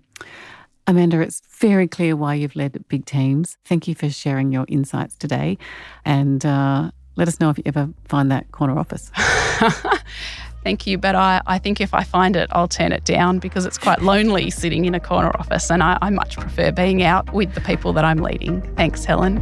Amanda, 0.88 1.20
it's 1.20 1.42
very 1.60 1.88
clear 1.88 2.16
why 2.16 2.36
you've 2.36 2.56
led 2.56 2.84
big 2.88 3.06
teams. 3.06 3.58
Thank 3.66 3.88
you 3.88 3.96
for 3.96 4.10
sharing 4.10 4.54
your 4.54 4.66
insights 4.70 5.16
today. 5.18 5.58
And 6.06 6.46
uh, 6.46 6.92
let 7.18 7.28
us 7.28 7.42
know 7.42 7.50
if 7.50 7.58
you 7.58 7.64
ever 7.66 7.90
find 8.06 8.32
that 8.32 8.52
corner 8.54 8.80
office. 8.80 9.12
Thank 10.64 10.86
you. 10.86 10.98
But 10.98 11.16
I, 11.16 11.42
I 11.48 11.60
think 11.60 11.80
if 11.80 11.94
I 11.94 12.04
find 12.04 12.36
it, 12.36 12.50
I'll 12.52 12.68
turn 12.68 12.92
it 12.92 13.06
down 13.06 13.40
because 13.40 13.66
it's 13.66 13.78
quite 13.78 14.02
lonely 14.02 14.50
sitting 14.50 14.86
in 14.86 14.96
a 14.96 15.00
corner 15.00 15.32
office. 15.40 15.72
And 15.72 15.82
I, 15.82 15.98
I 16.02 16.10
much 16.10 16.38
prefer 16.38 16.72
being 16.72 17.04
out 17.04 17.32
with 17.34 17.54
the 17.54 17.62
people 17.62 17.94
that 17.94 18.04
I'm 18.04 18.18
leading. 18.18 18.62
Thanks, 18.76 19.06
Helen. 19.06 19.38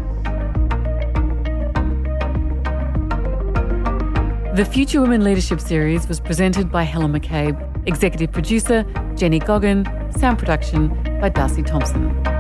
The 4.56 4.64
Future 4.64 5.02
Women 5.02 5.22
Leadership 5.22 5.60
Series 5.60 6.08
was 6.08 6.22
presented 6.22 6.72
by 6.72 6.84
Helen 6.84 7.12
McCabe, 7.12 7.60
executive 7.86 8.32
producer 8.32 8.86
Jenny 9.18 9.38
Goggin, 9.38 9.84
sound 10.18 10.40
production 10.40 10.88
by 11.20 11.28
Darcy 11.28 11.62
Thompson. 11.62 12.35